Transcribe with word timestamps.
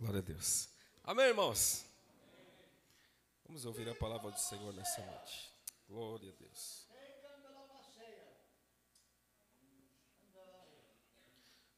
Glória 0.00 0.20
a 0.20 0.22
Deus. 0.22 0.70
Amém, 1.04 1.26
irmãos? 1.26 1.84
Vamos 3.44 3.66
ouvir 3.66 3.86
a 3.86 3.94
palavra 3.94 4.30
do 4.30 4.40
Senhor 4.40 4.72
nessa 4.72 5.04
noite. 5.04 5.52
Glória 5.86 6.32
a 6.32 6.36
Deus. 6.36 6.88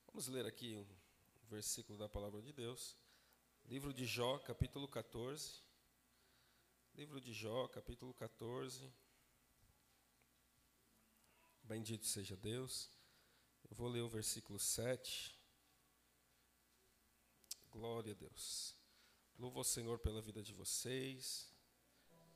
Vamos 0.07 0.29
ler 0.29 0.47
aqui 0.47 0.77
um 0.77 1.49
versículo 1.49 1.99
da 1.99 2.09
palavra 2.09 2.41
de 2.41 2.53
Deus. 2.53 2.97
Livro 3.65 3.93
de 3.93 4.07
Jó, 4.07 4.39
capítulo 4.39 4.87
14. 4.87 5.61
Livro 6.95 7.21
de 7.21 7.33
Jó, 7.33 7.67
capítulo 7.67 8.15
14. 8.15 8.89
Bendito 11.65 12.07
seja 12.07 12.37
Deus. 12.37 12.89
Eu 13.69 13.75
vou 13.75 13.89
ler 13.89 14.03
o 14.03 14.09
versículo 14.09 14.61
7. 14.61 15.42
Glória 17.73 18.13
a 18.13 18.15
Deus. 18.15 18.77
Louvo 19.39 19.59
ao 19.59 19.65
Senhor 19.65 19.99
pela 19.99 20.21
vida 20.21 20.43
de 20.43 20.53
vocês, 20.53 21.51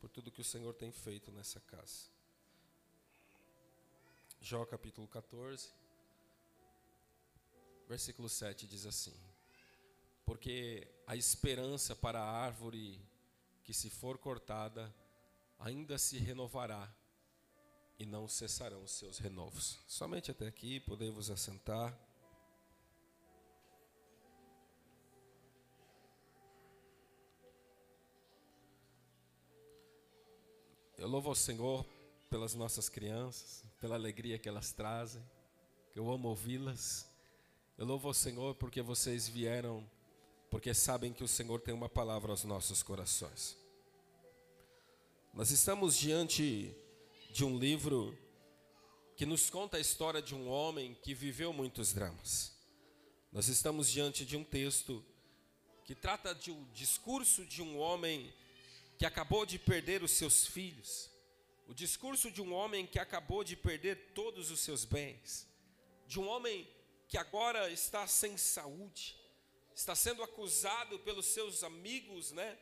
por 0.00 0.08
tudo 0.08 0.32
que 0.32 0.40
o 0.40 0.44
Senhor 0.44 0.72
tem 0.72 0.90
feito 0.90 1.30
nessa 1.30 1.60
casa. 1.60 2.06
Jó 4.40 4.64
capítulo 4.64 5.06
14, 5.06 5.68
versículo 7.86 8.30
7 8.30 8.66
diz 8.66 8.86
assim: 8.86 9.12
Porque 10.24 10.88
a 11.06 11.14
esperança 11.14 11.94
para 11.94 12.18
a 12.18 12.30
árvore 12.30 12.98
que 13.62 13.74
se 13.74 13.90
for 13.90 14.16
cortada 14.16 14.92
ainda 15.58 15.98
se 15.98 16.16
renovará 16.16 16.90
e 17.98 18.06
não 18.06 18.26
cessarão 18.26 18.82
os 18.82 18.92
seus 18.92 19.18
renovos. 19.18 19.78
Somente 19.86 20.30
até 20.30 20.46
aqui 20.46 20.80
podemos 20.80 21.30
assentar. 21.30 22.05
Eu 31.06 31.10
louvo 31.10 31.28
ao 31.28 31.36
Senhor 31.36 31.86
pelas 32.28 32.52
nossas 32.54 32.88
crianças, 32.88 33.62
pela 33.80 33.94
alegria 33.94 34.40
que 34.40 34.48
elas 34.48 34.72
trazem, 34.72 35.22
que 35.92 36.00
eu 36.00 36.10
amo 36.10 36.26
ouvi-las. 36.26 37.08
Eu 37.78 37.86
louvo 37.86 38.08
ao 38.08 38.12
Senhor 38.12 38.56
porque 38.56 38.82
vocês 38.82 39.28
vieram, 39.28 39.88
porque 40.50 40.74
sabem 40.74 41.12
que 41.12 41.22
o 41.22 41.28
Senhor 41.28 41.60
tem 41.60 41.72
uma 41.72 41.88
palavra 41.88 42.32
aos 42.32 42.42
nossos 42.42 42.82
corações. 42.82 43.56
Nós 45.32 45.52
estamos 45.52 45.96
diante 45.96 46.74
de 47.30 47.44
um 47.44 47.56
livro 47.56 48.18
que 49.16 49.24
nos 49.24 49.48
conta 49.48 49.76
a 49.76 49.80
história 49.80 50.20
de 50.20 50.34
um 50.34 50.48
homem 50.48 50.92
que 51.04 51.14
viveu 51.14 51.52
muitos 51.52 51.92
dramas. 51.92 52.52
Nós 53.30 53.46
estamos 53.46 53.88
diante 53.88 54.26
de 54.26 54.36
um 54.36 54.42
texto 54.42 55.04
que 55.84 55.94
trata 55.94 56.34
de 56.34 56.50
um 56.50 56.64
discurso 56.72 57.46
de 57.46 57.62
um 57.62 57.78
homem 57.78 58.34
que 58.98 59.04
acabou 59.04 59.44
de 59.44 59.58
perder 59.58 60.02
os 60.02 60.12
seus 60.12 60.46
filhos, 60.46 61.10
o 61.66 61.74
discurso 61.74 62.30
de 62.30 62.40
um 62.40 62.52
homem 62.52 62.86
que 62.86 62.98
acabou 62.98 63.42
de 63.44 63.56
perder 63.56 64.12
todos 64.14 64.50
os 64.50 64.60
seus 64.60 64.84
bens, 64.84 65.46
de 66.06 66.18
um 66.20 66.26
homem 66.26 66.68
que 67.08 67.18
agora 67.18 67.70
está 67.70 68.06
sem 68.06 68.36
saúde, 68.36 69.16
está 69.74 69.94
sendo 69.94 70.22
acusado 70.22 70.98
pelos 71.00 71.26
seus 71.26 71.62
amigos, 71.62 72.32
né, 72.32 72.56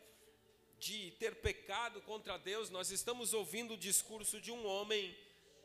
de 0.78 1.12
ter 1.12 1.36
pecado 1.36 2.00
contra 2.02 2.36
Deus. 2.36 2.70
Nós 2.70 2.90
estamos 2.90 3.32
ouvindo 3.32 3.74
o 3.74 3.78
discurso 3.78 4.40
de 4.40 4.50
um 4.50 4.66
homem 4.66 5.16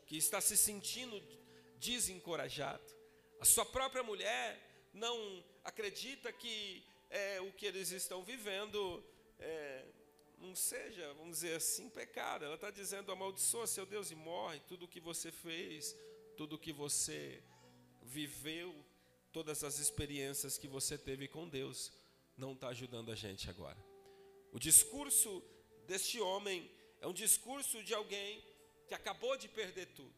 que 0.06 0.16
está 0.16 0.40
se 0.40 0.56
sentindo 0.56 1.20
desencorajado. 1.78 2.84
A 3.40 3.44
sua 3.44 3.64
própria 3.64 4.02
mulher 4.02 4.58
não 4.92 5.44
acredita 5.64 6.32
que 6.32 6.84
é, 7.08 7.40
o 7.40 7.52
que 7.52 7.66
eles 7.66 7.90
estão 7.90 8.22
vivendo 8.22 9.02
é, 9.38 9.84
não 10.40 10.54
seja, 10.56 11.12
vamos 11.14 11.36
dizer 11.36 11.56
assim, 11.56 11.88
pecado. 11.88 12.44
Ela 12.44 12.54
está 12.54 12.70
dizendo: 12.70 13.12
amaldiçoa 13.12 13.66
seu 13.66 13.84
Deus 13.86 14.10
e 14.10 14.14
morre. 14.14 14.60
Tudo 14.60 14.86
o 14.86 14.88
que 14.88 15.00
você 15.00 15.30
fez, 15.30 15.94
tudo 16.36 16.56
o 16.56 16.58
que 16.58 16.72
você 16.72 17.42
viveu, 18.02 18.74
todas 19.32 19.62
as 19.62 19.78
experiências 19.78 20.58
que 20.58 20.66
você 20.66 20.96
teve 20.96 21.28
com 21.28 21.48
Deus, 21.48 21.92
não 22.36 22.52
está 22.52 22.68
ajudando 22.68 23.12
a 23.12 23.14
gente 23.14 23.48
agora. 23.48 23.78
O 24.52 24.58
discurso 24.58 25.42
deste 25.86 26.20
homem 26.20 26.68
é 27.00 27.06
um 27.06 27.12
discurso 27.12 27.82
de 27.84 27.94
alguém 27.94 28.42
que 28.88 28.94
acabou 28.94 29.36
de 29.36 29.48
perder 29.48 29.86
tudo, 29.86 30.14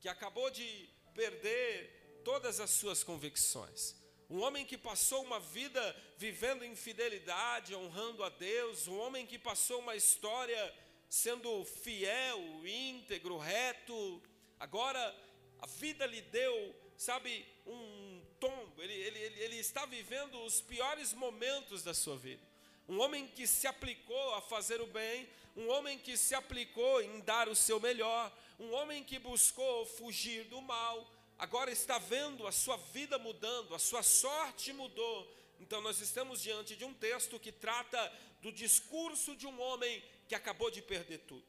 que 0.00 0.08
acabou 0.08 0.50
de 0.50 0.88
perder 1.14 2.20
todas 2.24 2.58
as 2.58 2.70
suas 2.70 3.04
convicções. 3.04 3.94
Um 4.32 4.40
homem 4.40 4.64
que 4.64 4.78
passou 4.78 5.22
uma 5.22 5.38
vida 5.38 5.94
vivendo 6.16 6.64
em 6.64 6.74
fidelidade, 6.74 7.74
honrando 7.74 8.24
a 8.24 8.30
Deus, 8.30 8.88
um 8.88 8.98
homem 8.98 9.26
que 9.26 9.38
passou 9.38 9.80
uma 9.80 9.94
história 9.94 10.74
sendo 11.06 11.62
fiel, 11.66 12.40
íntegro, 12.66 13.36
reto. 13.36 14.22
Agora 14.58 15.14
a 15.60 15.66
vida 15.66 16.06
lhe 16.06 16.22
deu, 16.22 16.74
sabe, 16.96 17.46
um 17.66 18.22
tombo. 18.40 18.82
Ele, 18.82 18.94
ele, 18.94 19.18
ele, 19.18 19.40
ele 19.42 19.56
está 19.56 19.84
vivendo 19.84 20.42
os 20.46 20.62
piores 20.62 21.12
momentos 21.12 21.82
da 21.82 21.92
sua 21.92 22.16
vida. 22.16 22.42
Um 22.88 23.00
homem 23.02 23.28
que 23.28 23.46
se 23.46 23.66
aplicou 23.66 24.32
a 24.32 24.40
fazer 24.40 24.80
o 24.80 24.86
bem, 24.86 25.28
um 25.54 25.68
homem 25.68 25.98
que 25.98 26.16
se 26.16 26.34
aplicou 26.34 27.02
em 27.02 27.20
dar 27.20 27.50
o 27.50 27.54
seu 27.54 27.78
melhor, 27.78 28.34
um 28.58 28.72
homem 28.72 29.04
que 29.04 29.18
buscou 29.18 29.84
fugir 29.84 30.44
do 30.44 30.62
mal, 30.62 31.06
agora 31.42 31.72
está 31.72 31.98
vendo 31.98 32.46
a 32.46 32.52
sua 32.52 32.76
vida 32.76 33.18
mudando, 33.18 33.74
a 33.74 33.78
sua 33.78 34.04
sorte 34.04 34.72
mudou. 34.72 35.28
Então 35.58 35.80
nós 35.80 36.00
estamos 36.00 36.40
diante 36.40 36.76
de 36.76 36.84
um 36.84 36.94
texto 36.94 37.40
que 37.40 37.50
trata 37.50 38.00
do 38.40 38.52
discurso 38.52 39.34
de 39.34 39.44
um 39.44 39.60
homem 39.60 40.00
que 40.28 40.36
acabou 40.36 40.70
de 40.70 40.80
perder 40.80 41.18
tudo. 41.18 41.44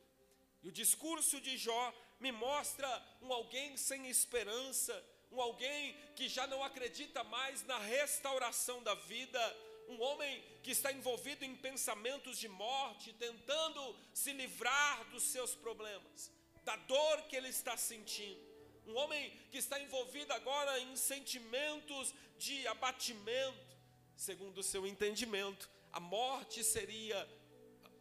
E 0.63 0.67
o 0.67 0.71
discurso 0.71 1.39
de 1.39 1.55
Jó 1.57 1.93
me 2.19 2.31
mostra 2.31 2.89
um 3.21 3.31
alguém 3.31 3.77
sem 3.77 4.07
esperança, 4.09 4.95
um 5.31 5.39
alguém 5.39 5.95
que 6.15 6.27
já 6.27 6.47
não 6.47 6.63
acredita 6.63 7.23
mais 7.25 7.63
na 7.63 7.77
restauração 7.77 8.81
da 8.81 8.95
vida, 8.95 9.57
um 9.89 10.01
homem 10.01 10.43
que 10.63 10.71
está 10.71 10.91
envolvido 10.91 11.45
em 11.45 11.55
pensamentos 11.55 12.39
de 12.39 12.47
morte, 12.47 13.13
tentando 13.13 13.95
se 14.11 14.33
livrar 14.33 15.05
dos 15.11 15.21
seus 15.21 15.53
problemas, 15.53 16.31
da 16.63 16.75
dor 16.77 17.21
que 17.27 17.35
ele 17.35 17.49
está 17.49 17.77
sentindo 17.77 18.52
um 18.87 18.95
homem 18.95 19.31
que 19.51 19.57
está 19.57 19.79
envolvido 19.79 20.33
agora 20.33 20.79
em 20.79 20.95
sentimentos 20.95 22.13
de 22.37 22.67
abatimento, 22.67 23.77
segundo 24.15 24.59
o 24.59 24.63
seu 24.63 24.85
entendimento, 24.85 25.69
a 25.91 25.99
morte 25.99 26.63
seria 26.63 27.27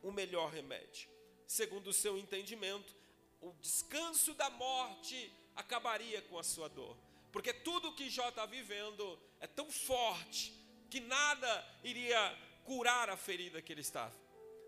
o 0.03 0.11
melhor 0.11 0.51
remédio. 0.51 1.09
Segundo 1.47 1.89
o 1.89 1.93
seu 1.93 2.19
entendimento, 2.19 2.95
o 3.41 3.53
descanso 3.61 4.35
da 4.35 4.49
morte 4.51 5.33
acabaria 5.55 6.23
com 6.23 6.39
a 6.39 6.43
sua 6.43 6.69
dor, 6.69 6.97
porque 7.31 7.53
tudo 7.53 7.95
que 7.95 8.09
Jó 8.09 8.29
está 8.29 8.47
vivendo 8.47 9.19
é 9.41 9.47
tão 9.47 9.71
forte 9.71 10.53
que 10.91 11.01
nada 11.01 11.79
iria 11.83 12.39
curar 12.65 13.11
a 13.11 13.17
ferida 13.17 13.61
que 13.61 13.73
ele 13.73 13.81
estava, 13.81 14.15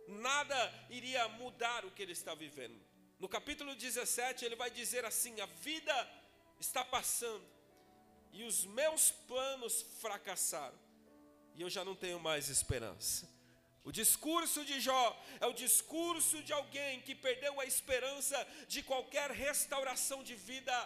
nada 0.08 0.86
iria 0.90 1.26
mudar 1.28 1.84
o 1.84 1.90
que 1.90 2.02
ele 2.02 2.12
está 2.12 2.34
vivendo. 2.34 2.93
No 3.24 3.28
capítulo 3.36 3.74
17, 3.74 4.44
ele 4.44 4.54
vai 4.54 4.70
dizer 4.70 5.02
assim: 5.06 5.40
A 5.40 5.46
vida 5.46 5.96
está 6.60 6.84
passando 6.84 7.42
e 8.34 8.44
os 8.44 8.66
meus 8.66 9.12
planos 9.30 9.80
fracassaram, 10.02 10.78
e 11.54 11.62
eu 11.62 11.70
já 11.70 11.82
não 11.82 11.94
tenho 11.94 12.20
mais 12.20 12.50
esperança. 12.50 13.26
O 13.82 13.90
discurso 13.90 14.62
de 14.62 14.78
Jó 14.78 15.18
é 15.40 15.46
o 15.46 15.54
discurso 15.54 16.42
de 16.42 16.52
alguém 16.52 17.00
que 17.00 17.14
perdeu 17.14 17.58
a 17.58 17.64
esperança 17.64 18.36
de 18.68 18.82
qualquer 18.82 19.30
restauração 19.30 20.22
de 20.22 20.34
vida. 20.34 20.76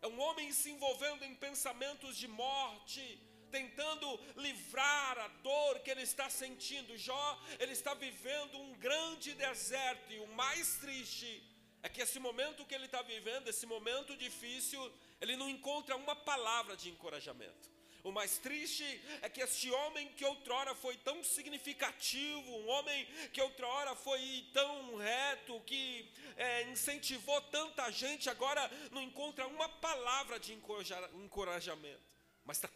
É 0.00 0.06
um 0.06 0.18
homem 0.18 0.52
se 0.52 0.70
envolvendo 0.70 1.22
em 1.22 1.34
pensamentos 1.34 2.16
de 2.16 2.26
morte, 2.26 3.20
tentando 3.50 4.08
livrar 4.36 5.18
a 5.18 5.28
dor 5.28 5.80
que 5.80 5.90
ele 5.90 6.00
está 6.00 6.30
sentindo. 6.30 6.96
Jó, 6.96 7.42
ele 7.58 7.72
está 7.72 7.92
vivendo 7.92 8.56
um 8.58 8.72
grande 8.72 9.34
deserto 9.34 10.14
e 10.14 10.20
o 10.20 10.28
mais 10.28 10.76
triste 10.76 11.52
é 11.84 11.88
que 11.90 12.00
esse 12.00 12.18
momento 12.18 12.64
que 12.64 12.74
ele 12.74 12.86
está 12.86 13.02
vivendo, 13.02 13.46
esse 13.46 13.66
momento 13.66 14.16
difícil, 14.16 14.80
ele 15.20 15.36
não 15.36 15.50
encontra 15.50 15.94
uma 15.94 16.16
palavra 16.16 16.74
de 16.74 16.88
encorajamento. 16.88 17.68
O 18.02 18.10
mais 18.10 18.38
triste 18.38 18.86
é 19.20 19.28
que 19.28 19.42
este 19.42 19.70
homem 19.70 20.08
que 20.14 20.24
outrora 20.24 20.74
foi 20.74 20.96
tão 20.96 21.22
significativo, 21.22 22.50
um 22.56 22.68
homem 22.70 23.06
que 23.34 23.40
outrora 23.42 23.94
foi 23.94 24.48
tão 24.54 24.96
reto, 24.96 25.60
que 25.66 26.10
é, 26.38 26.62
incentivou 26.70 27.38
tanta 27.42 27.90
gente, 27.90 28.30
agora 28.30 28.62
não 28.90 29.02
encontra 29.02 29.46
uma 29.46 29.68
palavra 29.68 30.40
de 30.40 30.54
encorajamento. 30.54 32.02
Mas 32.46 32.56
está 32.56 32.70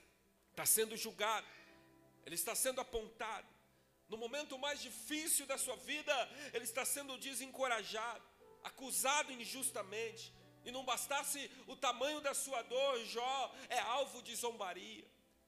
tá 0.54 0.66
sendo 0.66 0.98
julgado, 0.98 1.46
ele 2.26 2.34
está 2.34 2.54
sendo 2.54 2.82
apontado. 2.82 3.48
No 4.06 4.18
momento 4.18 4.58
mais 4.58 4.82
difícil 4.82 5.46
da 5.46 5.56
sua 5.56 5.76
vida, 5.76 6.14
ele 6.52 6.64
está 6.64 6.84
sendo 6.84 7.16
desencorajado 7.16 8.27
acusado 8.68 9.32
injustamente, 9.32 10.32
e 10.64 10.70
não 10.70 10.84
bastasse 10.84 11.50
o 11.66 11.76
tamanho 11.76 12.20
da 12.20 12.34
sua 12.34 12.62
dor, 12.62 13.04
Jó 13.04 13.54
é 13.68 13.78
alvo 13.78 14.22
de 14.22 14.34
zombaria. 14.34 15.04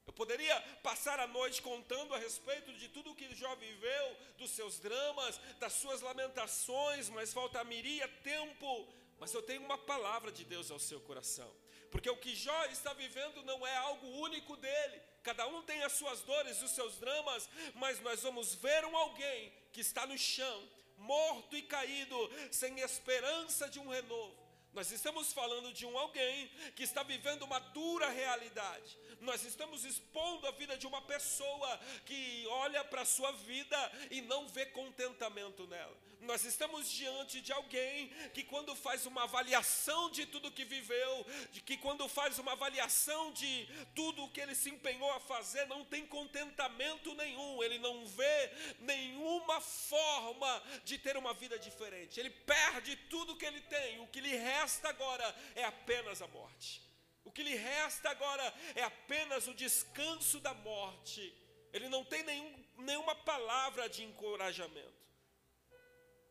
Eu 0.07 0.13
poderia 0.13 0.61
passar 0.83 1.21
a 1.21 1.27
noite 1.27 1.63
contando 1.63 2.15
a 2.15 2.19
respeito 2.19 2.73
de 2.73 2.89
tudo 2.89 3.15
que 3.15 3.33
Jó 3.35 3.55
viveu, 3.55 4.17
dos 4.39 4.51
seus 4.51 4.79
dramas, 4.81 5.39
das 5.59 5.75
suas 5.75 6.01
lamentações, 6.01 7.09
mas 7.11 7.33
faltaria 7.33 8.09
tempo. 8.33 8.89
Mas 9.21 9.33
eu 9.35 9.43
tenho 9.43 9.63
uma 9.63 9.79
palavra 9.79 10.33
de 10.33 10.45
Deus 10.45 10.71
ao 10.71 10.81
seu 10.81 11.01
coração. 11.03 11.51
Porque 11.91 12.09
o 12.09 12.17
que 12.17 12.35
Jó 12.35 12.65
está 12.67 12.93
vivendo 12.95 13.43
não 13.45 13.67
é 13.67 13.77
algo 13.77 14.07
único 14.07 14.57
dele. 14.57 15.01
Cada 15.23 15.47
um 15.47 15.63
tem 15.63 15.83
as 15.83 15.93
suas 15.93 16.23
dores, 16.23 16.63
os 16.63 16.71
seus 16.71 16.97
dramas, 16.97 17.49
mas 17.75 18.01
nós 18.01 18.23
vamos 18.23 18.55
ver 18.55 18.85
um 18.87 18.97
alguém 18.97 19.53
que 19.73 19.81
está 19.81 20.07
no 20.07 20.17
chão, 20.17 20.69
morto 21.01 21.57
e 21.57 21.63
caído, 21.63 22.17
sem 22.51 22.81
esperança 22.81 23.69
de 23.69 23.79
um 23.79 23.89
renovo. 23.89 24.41
Nós 24.73 24.93
estamos 24.93 25.33
falando 25.33 25.73
de 25.73 25.85
um 25.85 25.99
alguém 25.99 26.49
que 26.77 26.85
está 26.85 27.03
vivendo 27.03 27.43
uma 27.43 27.59
dura 27.59 28.09
realidade. 28.09 28.99
Nós 29.21 29.45
estamos 29.45 29.85
expondo 29.85 30.47
a 30.47 30.53
vida 30.53 30.79
de 30.79 30.87
uma 30.87 31.03
pessoa 31.03 31.81
que 32.07 32.47
olha 32.49 32.85
para 32.85 33.03
a 33.03 33.07
sua 33.07 33.33
vida 33.33 33.93
e 34.11 34.21
não 34.23 34.47
vê 34.49 34.67
contentamento 34.67 35.67
nela. 35.67 35.97
Nós 36.21 36.45
estamos 36.45 36.91
diante 36.91 37.41
de 37.41 37.53
alguém 37.53 38.09
que, 38.35 38.45
quando 38.45 38.77
faz 38.77 39.07
uma 39.07 39.23
avaliação 39.25 40.11
de 40.11 40.27
tudo 40.27 40.51
que 40.51 40.65
viveu, 40.65 41.27
de 41.51 41.63
que, 41.63 41.79
quando 41.79 42.07
faz 42.09 42.39
uma 42.39 42.53
avaliação 42.53 43.33
de 43.33 43.67
tudo 43.95 44.25
o 44.25 44.31
que 44.31 44.41
ele 44.41 44.55
se 44.55 44.69
empenhou 44.69 45.11
a 45.13 45.21
fazer, 45.21 45.67
não 45.67 45.85
tem 45.85 46.07
contentamento 46.07 47.15
nenhum, 47.15 47.63
ele 47.63 47.79
não 47.79 48.05
vê 48.07 48.51
nenhuma 48.81 49.61
forma 49.61 50.63
de 50.85 50.99
ter 50.99 51.17
uma 51.17 51.33
vida 51.33 51.59
diferente. 51.59 52.21
Ele 52.21 52.31
perde 52.31 52.97
tudo 53.09 53.37
que 53.37 53.47
ele 53.47 53.61
tem, 53.63 54.01
o 54.01 54.07
que 54.07 54.21
lhe 54.21 54.37
resta 54.37 54.91
agora 54.91 55.35
é 55.55 55.65
apenas 55.65 56.21
a 56.21 56.29
morte. 56.29 56.83
O 57.25 57.33
que 57.33 57.43
lhe 57.43 57.55
resta 57.55 58.11
agora 58.11 58.55
é 58.75 58.83
apenas 58.83 59.47
o 59.47 59.55
descanso 59.55 60.39
da 60.41 60.53
morte. 60.53 61.35
Ele 61.73 61.89
não 61.89 62.05
tem 62.05 62.23
nenhum, 62.25 62.65
nenhuma 62.77 63.15
palavra 63.15 63.89
de 63.89 64.03
encorajamento. 64.05 65.00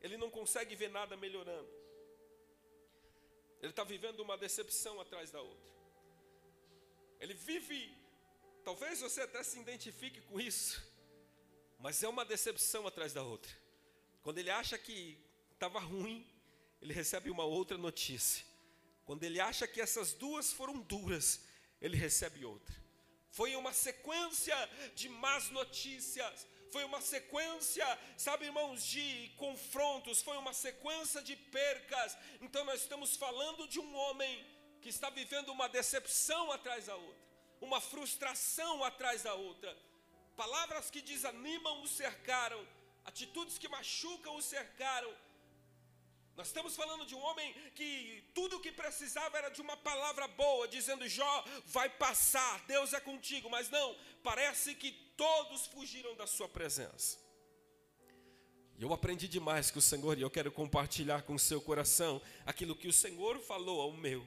Ele 0.02 0.18
não 0.18 0.30
consegue 0.30 0.76
ver 0.76 0.90
nada 0.90 1.16
melhorando. 1.18 1.70
Ele 3.62 3.72
está 3.72 3.84
vivendo 3.84 4.22
uma 4.22 4.38
decepção 4.38 5.00
atrás 5.02 5.32
da 5.32 5.42
outra. 5.42 5.70
Ele 7.20 7.34
vive, 7.34 7.94
talvez 8.64 9.02
você 9.02 9.22
até 9.22 9.44
se 9.44 9.60
identifique 9.60 10.22
com 10.22 10.40
isso, 10.40 10.82
mas 11.78 12.02
é 12.02 12.08
uma 12.08 12.24
decepção 12.24 12.88
atrás 12.88 13.12
da 13.14 13.22
outra. 13.22 13.52
Quando 14.24 14.38
ele 14.38 14.50
acha 14.50 14.78
que 14.78 15.18
estava 15.52 15.80
ruim, 15.80 16.26
ele 16.82 16.94
recebe 16.94 17.30
uma 17.30 17.44
outra 17.44 17.78
notícia. 17.78 18.46
Quando 19.06 19.24
ele 19.24 19.40
acha 19.40 19.68
que 19.68 19.82
essas 19.82 20.14
duas 20.14 20.54
foram 20.54 20.80
duras, 20.80 21.42
ele 21.82 21.98
recebe 21.98 22.46
outra. 22.46 22.76
Foi 23.32 23.56
uma 23.56 23.74
sequência 23.74 24.56
de 24.96 25.10
más 25.10 25.50
notícias, 25.50 26.48
foi 26.72 26.84
uma 26.84 27.02
sequência, 27.02 27.88
sabe, 28.18 28.46
irmãos, 28.46 28.86
de 28.86 29.32
confrontos, 29.38 30.22
foi 30.22 30.38
uma 30.38 30.54
sequência 30.54 31.22
de 31.22 31.36
percas. 31.36 32.18
Então 32.42 32.64
nós 32.66 32.82
estamos 32.82 33.16
falando 33.16 33.68
de 33.68 33.80
um 33.80 33.96
homem 33.96 34.46
que 34.82 34.90
está 34.90 35.10
vivendo 35.10 35.50
uma 35.50 35.68
decepção 35.68 36.52
atrás 36.52 36.86
da 36.86 36.96
outra, 36.96 37.24
uma 37.62 37.82
frustração 37.82 38.84
atrás 38.84 39.24
da 39.24 39.34
outra. 39.34 39.76
Palavras 40.36 40.90
que 40.90 41.02
desanimam 41.02 41.82
o 41.82 41.88
cercaram, 41.88 42.66
atitudes 43.04 43.58
que 43.58 43.68
machucam 43.68 44.36
o 44.36 44.42
cercaram. 44.42 45.14
Nós 46.40 46.48
estamos 46.48 46.74
falando 46.74 47.06
de 47.06 47.14
um 47.14 47.20
homem 47.20 47.54
que 47.76 48.24
tudo 48.34 48.56
o 48.56 48.60
que 48.62 48.72
precisava 48.72 49.38
era 49.38 49.50
de 49.50 49.60
uma 49.60 49.76
palavra 49.76 50.26
boa, 50.26 50.70
dizendo: 50.70 51.06
Jó, 51.06 51.44
vai 51.66 51.90
passar, 51.90 52.64
Deus 52.66 52.94
é 52.94 53.00
contigo. 53.02 53.50
Mas 53.50 53.70
não, 53.70 53.94
parece 54.24 54.74
que 54.74 54.94
todos 55.18 55.66
fugiram 55.66 56.16
da 56.16 56.26
sua 56.26 56.48
presença. 56.48 57.18
E 58.78 58.82
eu 58.82 58.94
aprendi 58.94 59.28
demais 59.28 59.70
com 59.70 59.80
o 59.80 59.82
Senhor 59.82 60.18
e 60.18 60.22
eu 60.22 60.30
quero 60.30 60.50
compartilhar 60.50 61.24
com 61.24 61.36
o 61.36 61.40
seu 61.40 61.60
coração 61.60 62.22
aquilo 62.46 62.74
que 62.74 62.88
o 62.88 62.94
Senhor 62.94 63.38
falou 63.42 63.82
ao 63.82 63.92
meu. 63.92 64.26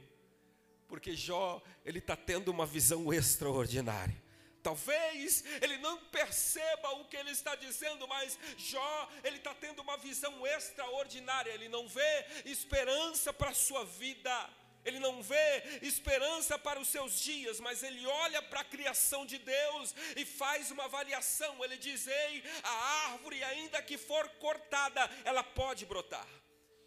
Porque 0.88 1.16
Jó, 1.16 1.62
ele 1.82 1.98
está 1.98 2.14
tendo 2.14 2.50
uma 2.50 2.66
visão 2.66 3.10
extraordinária. 3.10 4.21
Talvez 4.62 5.44
ele 5.60 5.78
não 5.78 5.98
perceba 6.06 6.90
o 6.92 7.04
que 7.06 7.16
ele 7.16 7.30
está 7.30 7.54
dizendo, 7.56 8.06
mas 8.06 8.38
Jó, 8.56 9.10
ele 9.24 9.36
está 9.36 9.54
tendo 9.54 9.82
uma 9.82 9.96
visão 9.96 10.46
extraordinária. 10.46 11.50
Ele 11.50 11.68
não 11.68 11.88
vê 11.88 12.26
esperança 12.44 13.32
para 13.32 13.50
a 13.50 13.54
sua 13.54 13.84
vida 13.84 14.50
ele 14.84 14.98
não 14.98 15.22
vê 15.22 15.78
esperança 15.82 16.58
para 16.58 16.80
os 16.80 16.88
seus 16.88 17.20
dias, 17.20 17.60
mas 17.60 17.82
ele 17.82 18.04
olha 18.06 18.42
para 18.42 18.60
a 18.60 18.64
criação 18.64 19.24
de 19.24 19.38
Deus 19.38 19.94
e 20.16 20.24
faz 20.24 20.70
uma 20.70 20.84
avaliação. 20.84 21.64
Ele 21.64 21.76
diz: 21.76 22.06
Ei, 22.06 22.42
a 22.62 23.10
árvore, 23.10 23.42
ainda 23.44 23.80
que 23.80 23.96
for 23.96 24.28
cortada, 24.40 25.08
ela 25.24 25.42
pode 25.44 25.86
brotar 25.86 26.26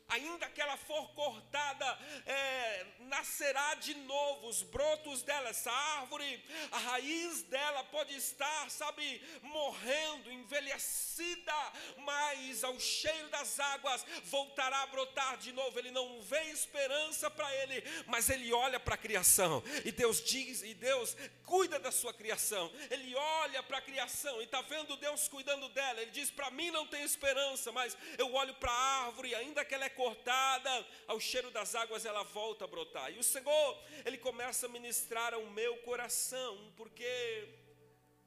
ainda 0.07 0.48
que 0.50 0.62
ela 0.62 0.77
for 0.77 1.10
cortada, 1.13 1.86
é, 2.25 2.86
nascerá 3.05 3.75
de 3.75 3.93
novo 3.95 4.47
os 4.47 4.61
brotos 4.61 5.21
dela, 5.23 5.49
essa 5.49 5.71
árvore, 5.71 6.43
a 6.71 6.77
raiz 6.77 7.43
dela 7.43 7.83
pode 7.85 8.15
estar, 8.15 8.69
sabe, 8.69 9.21
morrendo, 9.41 10.31
envelhecida, 10.31 11.53
mas 11.97 12.63
ao 12.63 12.79
cheiro 12.79 13.29
das 13.29 13.59
águas 13.59 14.05
voltará 14.25 14.83
a 14.83 14.87
brotar 14.87 15.37
de 15.37 15.51
novo. 15.51 15.77
Ele 15.79 15.91
não 15.91 16.21
vê 16.21 16.43
esperança 16.51 17.29
para 17.29 17.53
ele, 17.63 17.83
mas 18.07 18.29
ele 18.29 18.51
olha 18.53 18.79
para 18.79 18.95
a 18.95 18.97
criação, 18.97 19.63
e 19.83 19.91
Deus 19.91 20.21
diz, 20.23 20.61
e 20.61 20.73
Deus 20.73 21.15
cuida 21.45 21.79
da 21.79 21.91
sua 21.91 22.13
criação, 22.13 22.71
ele 22.89 23.15
olha 23.15 23.61
para 23.63 23.77
a 23.77 23.81
criação 23.81 24.41
e 24.41 24.45
está 24.45 24.61
vendo 24.61 24.97
Deus 24.97 25.27
cuidando 25.27 25.69
dela. 25.69 26.01
Ele 26.01 26.11
diz: 26.11 26.31
Para 26.31 26.49
mim 26.51 26.71
não 26.71 26.85
tem 26.87 27.03
esperança, 27.03 27.71
mas 27.71 27.97
eu 28.17 28.33
olho 28.33 28.53
para 28.55 28.71
a 28.71 29.05
árvore, 29.05 29.35
ainda 29.35 29.63
que 29.63 29.73
ela 29.73 29.85
é 29.85 29.89
cortada, 29.89 30.87
ao 31.07 31.19
cheiro 31.19 31.51
das 31.51 31.75
águas 31.75 32.05
ela 32.05 32.23
volta 32.23 32.65
a 32.65 32.67
brotar. 32.67 32.94
E 33.12 33.19
o 33.19 33.24
Senhor, 33.24 33.83
Ele 34.06 34.18
começa 34.18 34.65
a 34.65 34.69
ministrar 34.69 35.33
ao 35.33 35.45
meu 35.47 35.77
coração, 35.77 36.74
porque 36.77 37.06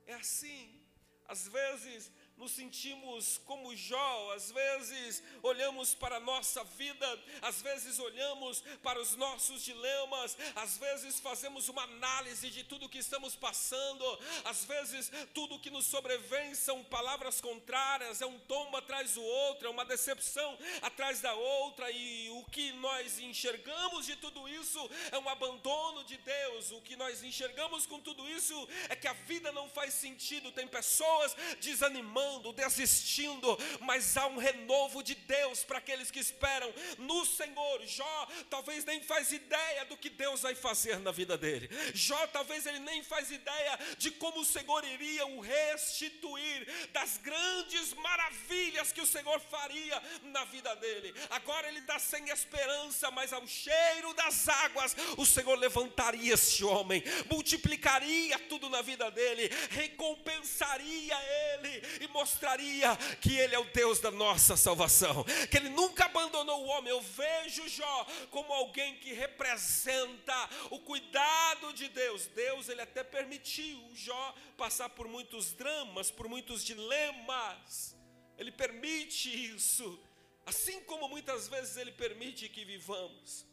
é 0.06 0.14
assim. 0.14 0.74
Às 1.26 1.46
vezes 1.46 2.10
nos 2.38 2.52
sentimos 2.52 3.40
como 3.44 3.74
Jó, 3.74 4.32
às 4.32 4.50
vezes 4.52 5.22
olhamos 5.42 5.92
para 5.94 6.16
a 6.16 6.20
nossa 6.20 6.62
vida, 6.62 7.20
às 7.42 7.60
vezes 7.60 7.98
olhamos 7.98 8.62
para 8.80 9.00
os 9.00 9.16
nossos 9.16 9.64
dilemas, 9.64 10.38
às 10.54 10.78
vezes 10.78 11.18
fazemos 11.18 11.68
uma 11.68 11.82
análise 11.82 12.48
de 12.48 12.62
tudo 12.62 12.88
que 12.88 12.98
estamos 12.98 13.34
passando, 13.34 14.04
às 14.44 14.64
vezes 14.64 15.10
tudo 15.34 15.58
que 15.58 15.68
nos 15.68 15.86
sobrevém 15.86 16.54
são 16.54 16.84
palavras 16.84 17.40
contrárias, 17.40 18.22
é 18.22 18.26
um 18.26 18.38
tombo 18.40 18.76
atrás 18.76 19.14
do 19.14 19.22
outro, 19.22 19.66
é 19.66 19.70
uma 19.70 19.84
decepção 19.84 20.56
atrás 20.82 21.20
da 21.20 21.34
outra, 21.34 21.90
e 21.90 22.30
o 22.30 22.44
que 22.52 22.72
nós 22.74 23.18
enxergamos 23.18 24.06
de 24.06 24.14
tudo 24.14 24.48
isso 24.48 24.78
é 25.10 25.18
um 25.18 25.28
abandono 25.28 26.04
de 26.04 26.16
Deus, 26.18 26.70
o 26.70 26.80
que 26.82 26.94
nós 26.94 27.24
enxergamos 27.24 27.84
com 27.84 28.00
tudo 28.00 28.28
isso 28.28 28.68
é 28.88 28.94
que 28.94 29.08
a 29.08 29.12
vida 29.12 29.50
não 29.50 29.68
faz 29.68 29.92
sentido, 29.94 30.52
tem 30.52 30.68
pessoas 30.68 31.36
desanimando 31.60 32.27
desistindo, 32.54 33.56
mas 33.80 34.16
há 34.16 34.26
um 34.26 34.36
renovo 34.36 35.02
de 35.02 35.14
Deus 35.14 35.64
para 35.64 35.78
aqueles 35.78 36.10
que 36.10 36.18
esperam 36.18 36.72
no 36.98 37.24
Senhor. 37.24 37.86
Jó 37.86 38.28
talvez 38.50 38.84
nem 38.84 39.00
faz 39.02 39.32
ideia 39.32 39.84
do 39.84 39.96
que 39.96 40.10
Deus 40.10 40.42
vai 40.42 40.54
fazer 40.54 40.98
na 41.00 41.10
vida 41.10 41.36
dele. 41.36 41.68
Jó 41.94 42.26
talvez 42.28 42.66
ele 42.66 42.80
nem 42.80 43.02
faz 43.02 43.30
ideia 43.30 43.78
de 43.96 44.10
como 44.10 44.40
o 44.40 44.44
Senhor 44.44 44.84
iria 44.84 45.26
o 45.26 45.40
restituir 45.40 46.88
das 46.92 47.16
grandes 47.18 47.94
maravilhas 47.94 48.92
que 48.92 49.00
o 49.00 49.06
Senhor 49.06 49.40
faria 49.40 50.02
na 50.22 50.44
vida 50.44 50.74
dele. 50.76 51.14
Agora 51.30 51.68
ele 51.68 51.80
está 51.80 51.98
sem 51.98 52.28
esperança, 52.30 53.10
mas 53.10 53.32
ao 53.32 53.46
cheiro 53.46 54.12
das 54.14 54.48
águas 54.48 54.96
o 55.16 55.26
Senhor 55.26 55.56
levantaria 55.56 56.34
esse 56.34 56.64
homem, 56.64 57.02
multiplicaria 57.30 58.38
tudo 58.40 58.68
na 58.68 58.82
vida 58.82 59.10
dele, 59.10 59.50
recompensaria 59.70 61.16
ele 61.54 62.04
e 62.04 62.08
mostraria 62.18 62.96
que 63.20 63.32
Ele 63.36 63.54
é 63.54 63.58
o 63.58 63.72
Deus 63.72 64.00
da 64.00 64.10
nossa 64.10 64.56
salvação, 64.56 65.24
que 65.50 65.56
Ele 65.56 65.68
nunca 65.68 66.06
abandonou 66.06 66.64
o 66.64 66.68
homem. 66.68 66.90
Eu 66.90 67.00
vejo 67.00 67.68
Jó 67.68 68.06
como 68.30 68.52
alguém 68.52 68.96
que 68.96 69.12
representa 69.12 70.38
o 70.70 70.80
cuidado 70.80 71.72
de 71.72 71.88
Deus. 71.88 72.26
Deus, 72.26 72.68
Ele 72.68 72.82
até 72.82 73.04
permitiu 73.04 73.78
Jó 73.94 74.34
passar 74.56 74.88
por 74.88 75.06
muitos 75.06 75.52
dramas, 75.52 76.10
por 76.10 76.28
muitos 76.28 76.64
dilemas. 76.64 77.96
Ele 78.36 78.50
permite 78.50 79.28
isso, 79.54 79.86
assim 80.44 80.80
como 80.84 81.08
muitas 81.08 81.46
vezes 81.48 81.76
Ele 81.76 81.92
permite 81.92 82.48
que 82.48 82.64
vivamos. 82.64 83.46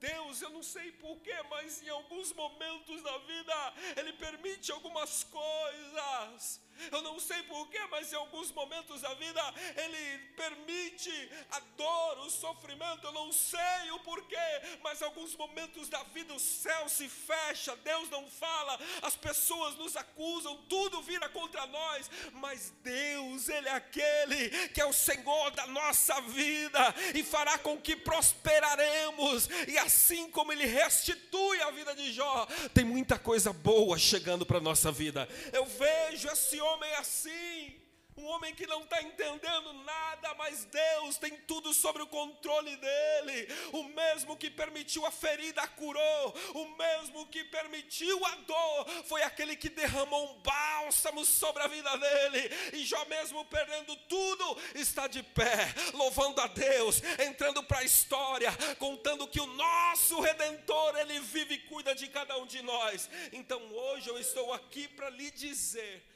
Deus, 0.00 0.40
eu 0.40 0.50
não 0.50 0.62
sei 0.62 0.90
porquê, 0.92 1.36
mas 1.50 1.82
em 1.82 1.90
alguns 1.90 2.32
momentos 2.32 3.02
da 3.02 3.18
vida 3.18 3.74
Ele 3.96 4.12
permite 4.14 4.72
algumas 4.72 5.24
coisas 5.24 6.60
Eu 6.90 7.02
não 7.02 7.18
sei 7.20 7.42
porquê, 7.42 7.78
mas 7.90 8.12
em 8.12 8.16
alguns 8.16 8.50
momentos 8.52 9.00
da 9.00 9.12
vida 9.14 9.42
Ele 9.76 10.18
permite 10.36 11.30
a 11.50 11.60
dor, 11.76 12.18
o 12.20 12.30
sofrimento. 12.30 13.06
Eu 13.06 13.12
não 13.12 13.32
sei 13.32 13.90
o 13.92 13.98
porquê, 14.00 14.36
mas 14.82 15.00
em 15.00 15.04
alguns 15.04 15.34
momentos 15.36 15.88
da 15.88 16.02
vida 16.04 16.32
o 16.34 16.40
céu 16.40 16.88
se 16.88 17.08
fecha, 17.08 17.76
Deus 17.76 18.08
não 18.10 18.26
fala, 18.28 18.78
as 19.02 19.16
pessoas 19.16 19.74
nos 19.76 19.96
acusam, 19.96 20.56
tudo 20.68 21.02
vira 21.02 21.28
contra 21.28 21.66
nós. 21.66 22.10
Mas 22.32 22.72
Deus, 22.82 23.48
Ele 23.48 23.68
é 23.68 23.72
aquele 23.72 24.68
que 24.68 24.80
é 24.80 24.86
o 24.86 24.92
Senhor 24.92 25.50
da 25.52 25.66
nossa 25.66 26.20
vida 26.22 26.94
e 27.14 27.22
fará 27.22 27.58
com 27.58 27.80
que 27.80 27.96
prosperaremos. 27.96 29.48
E 29.68 29.78
assim 29.78 30.30
como 30.30 30.52
Ele 30.52 30.66
restitui 30.66 31.60
a 31.62 31.70
vida 31.70 31.94
de 31.94 32.12
Jó, 32.12 32.46
tem 32.74 32.84
muita 32.84 33.18
coisa 33.18 33.52
boa 33.52 33.98
chegando 33.98 34.46
para 34.46 34.58
a 34.58 34.62
nossa 34.62 34.90
vida. 34.90 35.28
Eu 35.52 35.66
vejo 35.66 36.28
esse 36.28 36.59
homem 36.60 36.92
assim 36.94 37.80
um 38.20 38.26
homem 38.26 38.54
que 38.54 38.66
não 38.66 38.82
está 38.82 39.00
entendendo 39.02 39.72
nada, 39.72 40.34
mas 40.34 40.66
Deus 40.66 41.16
tem 41.16 41.36
tudo 41.46 41.72
sobre 41.72 42.02
o 42.02 42.06
controle 42.06 42.76
dele. 42.76 43.48
O 43.72 43.84
mesmo 43.84 44.36
que 44.36 44.50
permitiu 44.50 45.06
a 45.06 45.10
ferida 45.10 45.66
curou, 45.68 46.34
o 46.54 46.68
mesmo 46.76 47.26
que 47.28 47.44
permitiu 47.44 48.24
a 48.26 48.34
dor, 48.36 48.88
foi 49.06 49.22
aquele 49.22 49.56
que 49.56 49.70
derramou 49.70 50.32
um 50.32 50.40
bálsamo 50.42 51.24
sobre 51.24 51.62
a 51.62 51.66
vida 51.66 51.96
dele. 51.96 52.50
E 52.74 52.84
Jó, 52.84 53.02
mesmo 53.06 53.42
perdendo 53.46 53.96
tudo, 53.96 54.58
está 54.74 55.06
de 55.06 55.22
pé, 55.22 55.72
louvando 55.94 56.42
a 56.42 56.46
Deus, 56.46 57.02
entrando 57.26 57.62
para 57.62 57.78
a 57.78 57.84
história, 57.84 58.52
contando 58.78 59.26
que 59.26 59.40
o 59.40 59.46
nosso 59.46 60.20
redentor, 60.20 60.98
ele 60.98 61.20
vive 61.20 61.54
e 61.54 61.58
cuida 61.58 61.94
de 61.94 62.06
cada 62.08 62.36
um 62.36 62.44
de 62.44 62.60
nós. 62.60 63.08
Então 63.32 63.60
hoje 63.72 64.10
eu 64.10 64.18
estou 64.18 64.52
aqui 64.52 64.86
para 64.88 65.08
lhe 65.08 65.30
dizer 65.30 66.09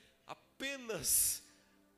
apenas 0.55 1.43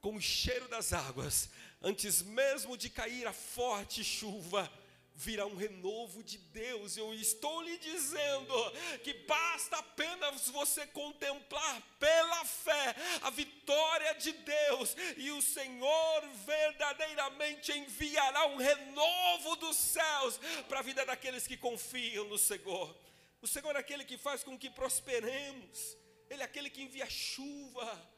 com 0.01 0.17
o 0.17 0.21
cheiro 0.21 0.69
das 0.69 0.93
águas, 0.93 1.51
antes 1.83 2.23
mesmo 2.23 2.77
de 2.77 2.89
cair 2.89 3.27
a 3.27 3.33
forte 3.33 4.03
chuva, 4.03 4.71
virá 5.15 5.47
um 5.47 5.57
renovo 5.57 6.23
de 6.23 6.39
Deus. 6.39 6.97
Eu 6.97 7.13
estou 7.13 7.63
lhe 7.63 7.77
dizendo 7.79 8.55
que 9.03 9.13
basta 9.27 9.77
apenas 9.77 10.49
você 10.49 10.87
contemplar 10.87 11.83
pela 11.99 12.45
fé 12.45 12.95
a 13.23 13.31
vitória 13.31 14.15
de 14.15 14.33
Deus, 14.33 14.97
e 15.17 15.31
o 15.33 15.43
Senhor 15.43 16.29
verdadeiramente 16.47 17.73
enviará 17.73 18.47
um 18.47 18.57
renovo 18.57 19.57
dos 19.57 19.77
céus 19.77 20.39
para 20.69 20.79
a 20.79 20.83
vida 20.83 21.05
daqueles 21.05 21.47
que 21.47 21.57
confiam 21.57 22.25
no 22.27 22.39
Senhor. 22.39 22.97
O 23.43 23.47
Senhor 23.47 23.77
é 23.77 23.81
aquele 23.81 24.05
que 24.05 24.17
faz 24.17 24.43
com 24.43 24.59
que 24.59 24.71
prosperemos, 24.71 25.97
Ele 26.31 26.43
é 26.43 26.45
aquele 26.45 26.71
que 26.71 26.83
envia 26.83 27.09
chuva 27.09 28.16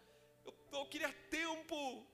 eu 0.72 0.86
queria 0.86 1.12
tempo 1.30 2.06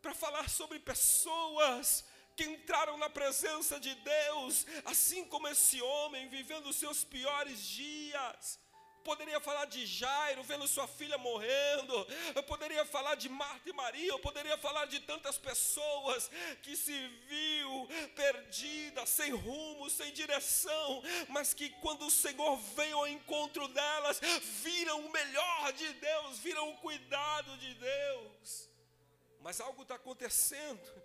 para 0.00 0.14
falar 0.14 0.48
sobre 0.48 0.78
pessoas 0.78 2.04
que 2.36 2.44
entraram 2.44 2.96
na 2.96 3.10
presença 3.10 3.80
de 3.80 3.94
Deus, 3.96 4.64
assim 4.84 5.24
como 5.24 5.48
esse 5.48 5.82
homem 5.82 6.28
vivendo 6.28 6.66
os 6.68 6.76
seus 6.76 7.02
piores 7.02 7.60
dias. 7.60 8.60
Poderia 9.08 9.40
falar 9.40 9.64
de 9.64 9.86
Jairo 9.86 10.42
vendo 10.42 10.68
sua 10.68 10.86
filha 10.86 11.16
morrendo. 11.16 12.06
Eu 12.34 12.42
poderia 12.42 12.84
falar 12.84 13.14
de 13.14 13.26
Marta 13.30 13.70
e 13.70 13.72
Maria. 13.72 14.10
Eu 14.10 14.18
poderia 14.18 14.58
falar 14.58 14.84
de 14.84 15.00
tantas 15.00 15.38
pessoas 15.38 16.30
que 16.62 16.76
se 16.76 16.92
viu 17.26 17.88
perdida, 18.14 19.06
sem 19.06 19.30
rumo, 19.30 19.88
sem 19.88 20.12
direção, 20.12 21.02
mas 21.30 21.54
que 21.54 21.70
quando 21.80 22.04
o 22.06 22.10
Senhor 22.10 22.58
veio 22.76 22.98
ao 22.98 23.08
encontro 23.08 23.66
delas, 23.68 24.20
viram 24.62 25.00
o 25.06 25.10
melhor 25.10 25.72
de 25.72 25.90
Deus, 25.94 26.38
viram 26.40 26.68
o 26.68 26.76
cuidado 26.76 27.56
de 27.56 27.72
Deus. 27.76 28.68
Mas 29.40 29.58
algo 29.58 29.84
está 29.84 29.94
acontecendo. 29.94 31.02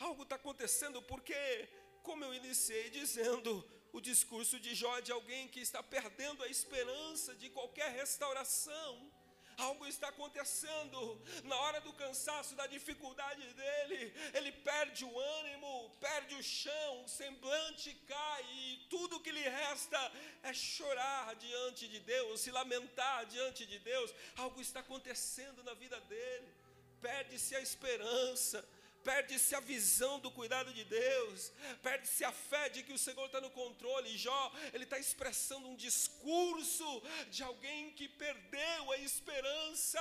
Algo 0.00 0.24
está 0.24 0.34
acontecendo 0.34 1.00
porque, 1.02 1.68
como 2.02 2.24
eu 2.24 2.34
iniciei 2.34 2.90
dizendo, 2.90 3.64
o 3.92 4.00
discurso 4.00 4.58
de 4.60 4.74
Jó 4.74 5.00
de 5.00 5.12
alguém 5.12 5.48
que 5.48 5.60
está 5.60 5.82
perdendo 5.82 6.42
a 6.42 6.48
esperança 6.48 7.34
de 7.34 7.48
qualquer 7.50 7.90
restauração. 7.92 9.10
Algo 9.58 9.84
está 9.86 10.08
acontecendo 10.08 11.20
na 11.42 11.56
hora 11.56 11.80
do 11.80 11.92
cansaço, 11.92 12.54
da 12.54 12.66
dificuldade 12.68 13.42
dele. 13.54 14.12
Ele 14.32 14.52
perde 14.52 15.04
o 15.04 15.18
ânimo, 15.18 15.90
perde 15.98 16.36
o 16.36 16.42
chão, 16.42 17.04
o 17.04 17.08
semblante 17.08 17.92
cai 18.06 18.44
e 18.52 18.86
tudo 18.88 19.18
que 19.18 19.32
lhe 19.32 19.42
resta 19.42 20.00
é 20.44 20.52
chorar 20.52 21.34
diante 21.34 21.88
de 21.88 21.98
Deus, 21.98 22.40
se 22.40 22.52
lamentar 22.52 23.26
diante 23.26 23.66
de 23.66 23.80
Deus. 23.80 24.14
Algo 24.36 24.60
está 24.60 24.78
acontecendo 24.78 25.64
na 25.64 25.74
vida 25.74 26.00
dele. 26.02 26.54
Perde-se 27.00 27.56
a 27.56 27.60
esperança 27.60 28.64
perde-se 29.08 29.54
a 29.54 29.60
visão 29.60 30.20
do 30.20 30.30
cuidado 30.30 30.70
de 30.70 30.84
Deus, 30.84 31.50
perde-se 31.82 32.24
a 32.26 32.30
fé 32.30 32.68
de 32.68 32.82
que 32.82 32.92
o 32.92 32.98
Senhor 32.98 33.24
está 33.24 33.40
no 33.40 33.48
controle. 33.48 34.18
Jó, 34.18 34.52
ele 34.74 34.84
está 34.84 34.98
expressando 34.98 35.66
um 35.66 35.74
discurso 35.74 37.02
de 37.30 37.42
alguém 37.42 37.90
que 37.92 38.06
perdeu 38.06 38.92
a 38.92 38.98
esperança 38.98 39.98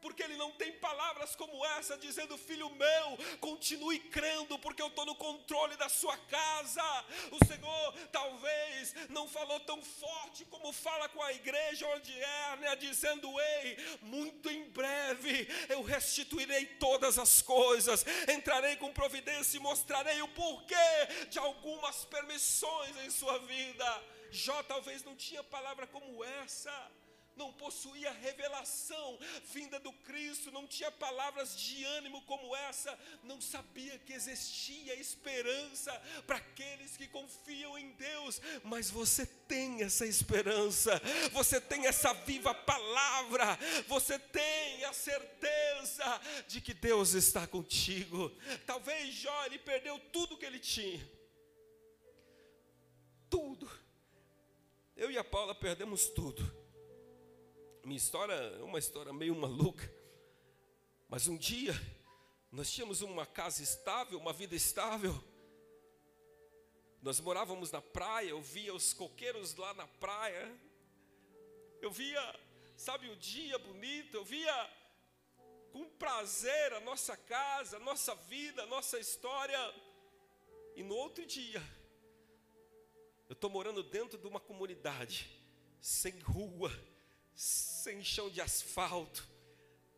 porque 0.00 0.22
ele 0.22 0.36
não 0.36 0.52
tem 0.52 0.72
palavras 0.72 1.34
como 1.34 1.64
essa 1.66 1.96
dizendo: 1.96 2.36
Filho 2.38 2.70
meu, 2.70 3.18
continue 3.40 3.98
crendo, 3.98 4.58
porque 4.58 4.82
eu 4.82 4.88
estou 4.88 5.06
no 5.06 5.14
controle 5.14 5.76
da 5.76 5.88
sua 5.88 6.16
casa. 6.16 7.04
O 7.30 7.44
Senhor 7.44 7.92
talvez 8.12 8.94
não 9.08 9.28
falou 9.28 9.60
tão 9.60 9.82
forte 9.82 10.44
como 10.46 10.72
fala 10.72 11.08
com 11.08 11.22
a 11.22 11.32
igreja 11.32 11.86
onde 11.88 12.12
é, 12.12 12.56
né, 12.56 12.76
dizendo: 12.76 13.28
Ei, 13.40 13.98
muito 14.02 14.50
em 14.50 14.68
breve 14.70 15.48
eu 15.68 15.82
restituirei 15.82 16.66
todas 16.66 17.18
as 17.18 17.42
coisas, 17.42 18.04
entrarei 18.28 18.76
com 18.76 18.92
providência 18.92 19.56
e 19.56 19.60
mostrarei 19.60 20.20
o 20.22 20.28
porquê 20.28 20.74
de 21.28 21.38
algumas 21.38 22.04
permissões 22.04 22.96
em 23.04 23.10
sua 23.10 23.38
vida. 23.38 24.02
Jó 24.30 24.62
talvez 24.62 25.02
não 25.04 25.16
tinha 25.16 25.42
palavra 25.42 25.86
como 25.86 26.22
essa 26.22 26.70
não 27.38 27.52
possuía 27.52 28.10
revelação 28.10 29.18
vinda 29.52 29.78
do 29.78 29.92
Cristo, 29.92 30.50
não 30.50 30.66
tinha 30.66 30.90
palavras 30.90 31.56
de 31.56 31.84
ânimo 31.84 32.20
como 32.22 32.54
essa, 32.54 32.98
não 33.22 33.40
sabia 33.40 33.98
que 34.00 34.12
existia 34.12 34.94
esperança 34.94 35.92
para 36.26 36.36
aqueles 36.36 36.96
que 36.96 37.06
confiam 37.06 37.78
em 37.78 37.92
Deus, 37.92 38.42
mas 38.64 38.90
você 38.90 39.24
tem 39.24 39.82
essa 39.82 40.04
esperança, 40.04 41.00
você 41.32 41.60
tem 41.60 41.86
essa 41.86 42.12
viva 42.12 42.52
palavra, 42.52 43.56
você 43.86 44.18
tem 44.18 44.84
a 44.84 44.92
certeza 44.92 46.20
de 46.48 46.60
que 46.60 46.74
Deus 46.74 47.14
está 47.14 47.46
contigo. 47.46 48.30
Talvez 48.66 49.14
Jó 49.14 49.46
ele 49.46 49.58
perdeu 49.58 49.98
tudo 50.12 50.36
que 50.36 50.44
ele 50.44 50.58
tinha. 50.58 51.08
Tudo. 53.30 53.70
Eu 54.96 55.10
e 55.12 55.16
a 55.16 55.22
Paula 55.22 55.54
perdemos 55.54 56.08
tudo. 56.08 56.57
Minha 57.88 57.96
história 57.96 58.34
é 58.34 58.62
uma 58.62 58.78
história 58.78 59.14
meio 59.14 59.34
maluca. 59.34 59.90
Mas 61.08 61.26
um 61.26 61.38
dia, 61.38 61.72
nós 62.52 62.70
tínhamos 62.70 63.00
uma 63.00 63.24
casa 63.24 63.62
estável, 63.62 64.18
uma 64.18 64.30
vida 64.30 64.54
estável. 64.54 65.18
Nós 67.00 67.18
morávamos 67.18 67.72
na 67.72 67.80
praia, 67.80 68.28
eu 68.28 68.42
via 68.42 68.74
os 68.74 68.92
coqueiros 68.92 69.56
lá 69.56 69.72
na 69.72 69.86
praia. 69.86 70.54
Eu 71.80 71.90
via, 71.90 72.20
sabe, 72.76 73.08
o 73.08 73.16
dia 73.16 73.58
bonito, 73.58 74.18
eu 74.18 74.22
via 74.22 74.70
com 75.72 75.88
prazer 75.88 76.74
a 76.74 76.80
nossa 76.80 77.16
casa, 77.16 77.78
a 77.78 77.80
nossa 77.80 78.14
vida, 78.14 78.64
a 78.64 78.66
nossa 78.66 78.98
história. 78.98 79.58
E 80.76 80.82
no 80.82 80.94
outro 80.94 81.24
dia, 81.24 81.62
eu 83.30 83.32
estou 83.32 83.48
morando 83.48 83.82
dentro 83.82 84.18
de 84.18 84.26
uma 84.26 84.40
comunidade, 84.40 85.26
sem 85.80 86.18
rua, 86.18 86.70
sem 87.38 88.02
chão 88.02 88.28
de 88.28 88.40
asfalto. 88.40 89.24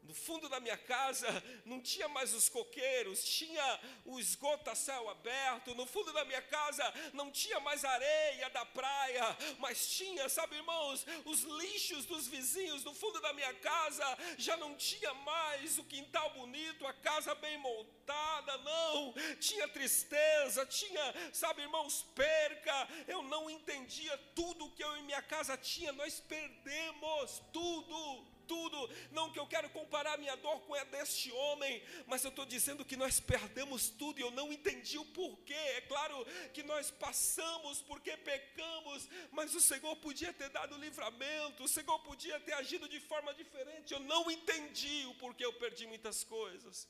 No 0.03 0.15
fundo 0.15 0.49
da 0.49 0.59
minha 0.59 0.77
casa 0.77 1.29
não 1.65 1.81
tinha 1.81 2.09
mais 2.09 2.35
os 2.35 2.49
coqueiros, 2.49 3.23
tinha 3.23 3.81
o 4.05 4.19
esgoto 4.19 4.69
a 4.71 4.75
céu 4.75 5.09
aberto. 5.09 5.75
No 5.75 5.87
fundo 5.87 6.13
da 6.13 6.25
minha 6.25 6.43
casa 6.43 6.83
não 7.13 7.31
tinha 7.31 7.61
mais 7.61 7.85
areia 7.85 8.49
da 8.51 8.65
praia, 8.65 9.37
mas 9.59 9.89
tinha, 9.89 10.29
sabe, 10.29 10.57
irmãos, 10.57 11.07
os 11.25 11.43
lixos 11.43 12.07
dos 12.07 12.27
vizinhos. 12.27 12.83
No 12.83 12.95
fundo 12.95 13.21
da 13.21 13.33
minha 13.33 13.55
casa 13.55 14.05
já 14.39 14.57
não 14.57 14.75
tinha 14.75 15.13
mais 15.15 15.79
o 15.79 15.85
quintal 15.85 16.31
bonito, 16.31 16.87
a 16.87 16.93
casa 16.93 17.35
bem 17.35 17.59
montada, 17.59 18.59
não. 18.59 19.15
Tinha 19.39 19.69
tristeza, 19.69 20.67
tinha, 20.67 21.15
sabe, 21.33 21.63
irmãos, 21.63 22.03
perca. 22.15 22.89
Eu 23.07 23.23
não 23.23 23.49
entendia 23.51 24.17
tudo 24.35 24.71
que 24.71 24.83
eu 24.83 24.97
e 24.97 25.03
minha 25.03 25.23
casa 25.23 25.57
tinha, 25.57 25.93
nós 25.93 26.21
perdemos 26.21 27.43
tudo 27.53 28.30
tudo. 28.51 28.79
Não 29.19 29.31
que 29.33 29.39
eu 29.43 29.47
quero 29.55 29.69
comparar 29.79 30.19
minha 30.19 30.37
dor 30.45 30.59
com 30.67 30.75
a 30.75 30.85
deste 30.95 31.31
homem, 31.43 31.75
mas 32.11 32.25
eu 32.25 32.31
estou 32.31 32.47
dizendo 32.55 32.85
que 32.91 32.97
nós 33.03 33.21
perdemos 33.33 33.83
tudo 34.01 34.19
e 34.19 34.25
eu 34.27 34.33
não 34.39 34.53
entendi 34.57 34.99
o 34.99 35.11
porquê. 35.19 35.63
É 35.79 35.83
claro 35.93 36.17
que 36.55 36.63
nós 36.73 36.91
passamos 37.07 37.81
porque 37.91 38.17
pecamos, 38.31 39.09
mas 39.31 39.55
o 39.55 39.63
Senhor 39.71 39.95
podia 40.07 40.33
ter 40.41 40.51
dado 40.59 40.83
livramento, 40.87 41.65
o 41.65 41.73
Senhor 41.77 41.99
podia 42.11 42.39
ter 42.41 42.55
agido 42.63 42.89
de 42.95 43.01
forma 43.11 43.33
diferente. 43.43 43.93
Eu 43.97 44.01
não 44.13 44.23
entendi 44.37 44.97
o 45.07 45.15
porquê 45.23 45.45
eu 45.45 45.53
perdi 45.65 45.87
muitas 45.87 46.25
coisas. 46.25 46.89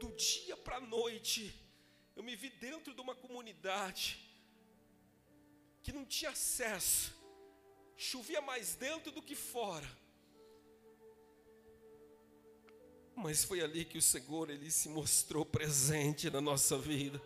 Do 0.00 0.10
dia 0.28 0.56
para 0.56 0.76
a 0.76 0.80
noite, 0.80 1.42
eu 2.16 2.22
me 2.28 2.34
vi 2.42 2.50
dentro 2.50 2.92
de 2.96 3.00
uma 3.00 3.14
comunidade 3.24 4.06
que 5.84 5.92
não 5.96 6.04
tinha 6.04 6.30
acesso, 6.30 7.14
chovia 7.96 8.40
mais 8.50 8.74
dentro 8.86 9.10
do 9.16 9.22
que 9.28 9.36
fora. 9.54 9.90
Mas 13.20 13.44
foi 13.44 13.60
ali 13.60 13.84
que 13.84 13.98
o 13.98 14.02
Senhor 14.02 14.48
ele 14.48 14.70
se 14.70 14.88
mostrou 14.88 15.44
presente 15.44 16.30
na 16.30 16.40
nossa 16.40 16.78
vida. 16.78 17.20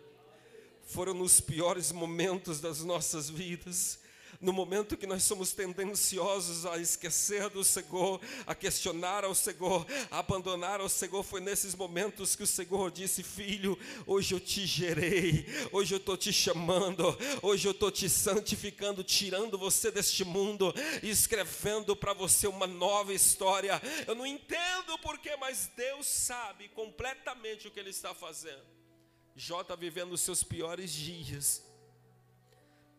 Foram 0.85 1.13
nos 1.13 1.39
piores 1.39 1.91
momentos 1.91 2.59
das 2.59 2.83
nossas 2.83 3.29
vidas 3.29 3.99
no 4.39 4.51
momento 4.51 4.97
que 4.97 5.07
nós 5.07 5.23
somos 5.23 5.53
tendenciosos 5.53 6.65
a 6.65 6.77
esquecer 6.77 7.49
do 7.49 7.63
Senhor, 7.63 8.19
a 8.45 8.53
questionar 8.53 9.23
ao 9.23 9.33
Senhor, 9.33 9.85
a 10.11 10.19
abandonar 10.19 10.79
ao 10.81 10.89
Senhor, 10.89 11.23
foi 11.23 11.41
nesses 11.41 11.75
momentos 11.75 12.35
que 12.35 12.43
o 12.43 12.47
Senhor 12.47 12.91
disse: 12.91 13.23
Filho, 13.23 13.77
hoje 14.05 14.33
eu 14.33 14.39
te 14.39 14.65
gerei, 14.65 15.45
hoje 15.71 15.93
eu 15.93 15.97
estou 15.97 16.17
te 16.17 16.31
chamando, 16.31 17.17
hoje 17.41 17.67
eu 17.67 17.71
estou 17.71 17.91
te 17.91 18.09
santificando, 18.09 19.03
tirando 19.03 19.57
você 19.57 19.91
deste 19.91 20.23
mundo 20.23 20.73
escrevendo 21.01 21.95
para 21.95 22.13
você 22.13 22.47
uma 22.47 22.67
nova 22.67 23.13
história. 23.13 23.81
Eu 24.07 24.15
não 24.15 24.25
entendo 24.25 24.97
porquê, 24.99 25.35
mas 25.37 25.71
Deus 25.75 26.05
sabe 26.05 26.69
completamente 26.69 27.67
o 27.67 27.71
que 27.71 27.79
Ele 27.79 27.89
está 27.89 28.13
fazendo. 28.13 28.63
Jó 29.35 29.61
está 29.61 29.75
vivendo 29.75 30.13
os 30.13 30.21
seus 30.21 30.43
piores 30.43 30.91
dias 30.91 31.72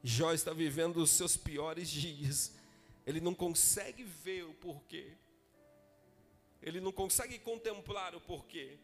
Jó 0.07 0.35
está 0.35 0.53
vivendo 0.53 0.99
os 0.99 1.11
seus 1.11 1.35
piores 1.35 1.89
dias. 1.89 2.53
Ele 3.07 3.23
não 3.23 3.35
consegue 3.35 4.05
ver 4.05 4.45
o 4.45 4.53
porquê. 4.53 5.13
Ele 6.61 6.79
não 6.79 6.93
consegue 6.93 7.39
contemplar 7.39 8.15
o 8.15 8.21
porquê. 8.21 8.79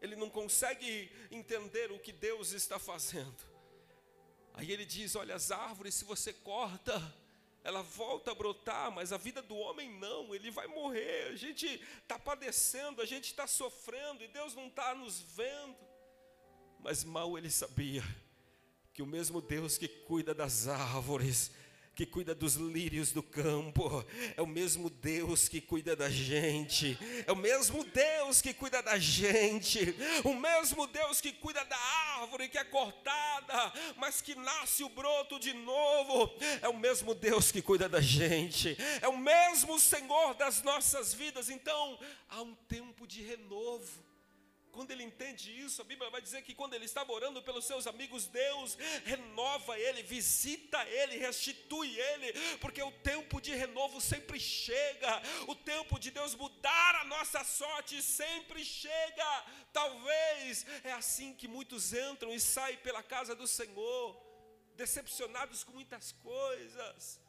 Ele 0.00 0.14
não 0.14 0.30
consegue 0.30 1.10
entender 1.32 1.90
o 1.90 1.98
que 1.98 2.12
Deus 2.12 2.52
está 2.52 2.78
fazendo. 2.78 3.42
Aí 4.52 4.70
ele 4.70 4.84
diz: 4.84 5.16
Olha, 5.16 5.34
as 5.34 5.50
árvores, 5.50 5.96
se 5.96 6.04
você 6.04 6.32
corta, 6.32 6.92
ela 7.64 7.82
volta 7.82 8.30
a 8.30 8.34
brotar, 8.36 8.92
mas 8.92 9.12
a 9.12 9.16
vida 9.16 9.42
do 9.42 9.56
homem 9.56 9.90
não, 9.98 10.32
ele 10.32 10.48
vai 10.48 10.68
morrer. 10.68 11.32
A 11.32 11.36
gente 11.36 11.66
está 12.02 12.20
padecendo, 12.20 13.02
a 13.02 13.06
gente 13.06 13.24
está 13.24 13.48
sofrendo 13.48 14.22
e 14.22 14.28
Deus 14.28 14.54
não 14.54 14.68
está 14.68 14.94
nos 14.94 15.18
vendo. 15.20 15.76
Mas 16.78 17.02
mal 17.02 17.36
ele 17.36 17.50
sabia 17.50 18.04
que 18.94 19.02
o 19.02 19.06
mesmo 19.06 19.40
Deus 19.40 19.76
que 19.76 19.88
cuida 19.88 20.32
das 20.32 20.68
árvores, 20.68 21.50
que 21.96 22.06
cuida 22.06 22.32
dos 22.32 22.54
lírios 22.54 23.10
do 23.10 23.24
campo, 23.24 24.04
é 24.36 24.40
o 24.40 24.46
mesmo 24.46 24.88
Deus 24.88 25.48
que 25.48 25.60
cuida 25.60 25.96
da 25.96 26.08
gente, 26.08 26.96
é 27.26 27.32
o 27.32 27.36
mesmo 27.36 27.82
Deus 27.82 28.40
que 28.40 28.54
cuida 28.54 28.80
da 28.82 28.96
gente, 28.96 29.96
o 30.22 30.32
mesmo 30.32 30.86
Deus 30.86 31.20
que 31.20 31.32
cuida 31.32 31.64
da 31.64 31.76
árvore 32.20 32.48
que 32.48 32.56
é 32.56 32.62
cortada, 32.62 33.72
mas 33.96 34.20
que 34.20 34.36
nasce 34.36 34.84
o 34.84 34.88
broto 34.88 35.40
de 35.40 35.52
novo, 35.52 36.32
é 36.62 36.68
o 36.68 36.78
mesmo 36.78 37.16
Deus 37.16 37.50
que 37.50 37.60
cuida 37.60 37.88
da 37.88 38.00
gente, 38.00 38.76
é 39.02 39.08
o 39.08 39.18
mesmo 39.18 39.80
Senhor 39.80 40.34
das 40.34 40.62
nossas 40.62 41.12
vidas. 41.12 41.50
Então, 41.50 41.98
há 42.28 42.42
um 42.42 42.54
tempo 42.68 43.08
de 43.08 43.22
renovo. 43.22 44.03
Quando 44.74 44.90
ele 44.90 45.04
entende 45.04 45.56
isso, 45.64 45.80
a 45.80 45.84
Bíblia 45.84 46.10
vai 46.10 46.20
dizer 46.20 46.42
que 46.42 46.54
quando 46.54 46.74
ele 46.74 46.84
estava 46.84 47.12
orando 47.12 47.40
pelos 47.40 47.64
seus 47.64 47.86
amigos, 47.86 48.26
Deus 48.26 48.76
renova 49.04 49.78
ele, 49.78 50.02
visita 50.02 50.84
ele, 50.88 51.16
restitui 51.16 51.96
ele, 51.98 52.32
porque 52.58 52.82
o 52.82 52.90
tempo 52.90 53.40
de 53.40 53.54
renovo 53.54 54.00
sempre 54.00 54.38
chega, 54.40 55.22
o 55.46 55.54
tempo 55.54 55.98
de 55.98 56.10
Deus 56.10 56.34
mudar 56.34 56.96
a 56.96 57.04
nossa 57.04 57.44
sorte 57.44 58.02
sempre 58.02 58.64
chega. 58.64 59.44
Talvez 59.72 60.66
é 60.82 60.92
assim 60.92 61.34
que 61.34 61.46
muitos 61.46 61.92
entram 61.92 62.34
e 62.34 62.40
saem 62.40 62.76
pela 62.78 63.02
casa 63.02 63.34
do 63.34 63.46
Senhor, 63.46 64.20
decepcionados 64.74 65.62
com 65.62 65.72
muitas 65.72 66.10
coisas 66.10 67.24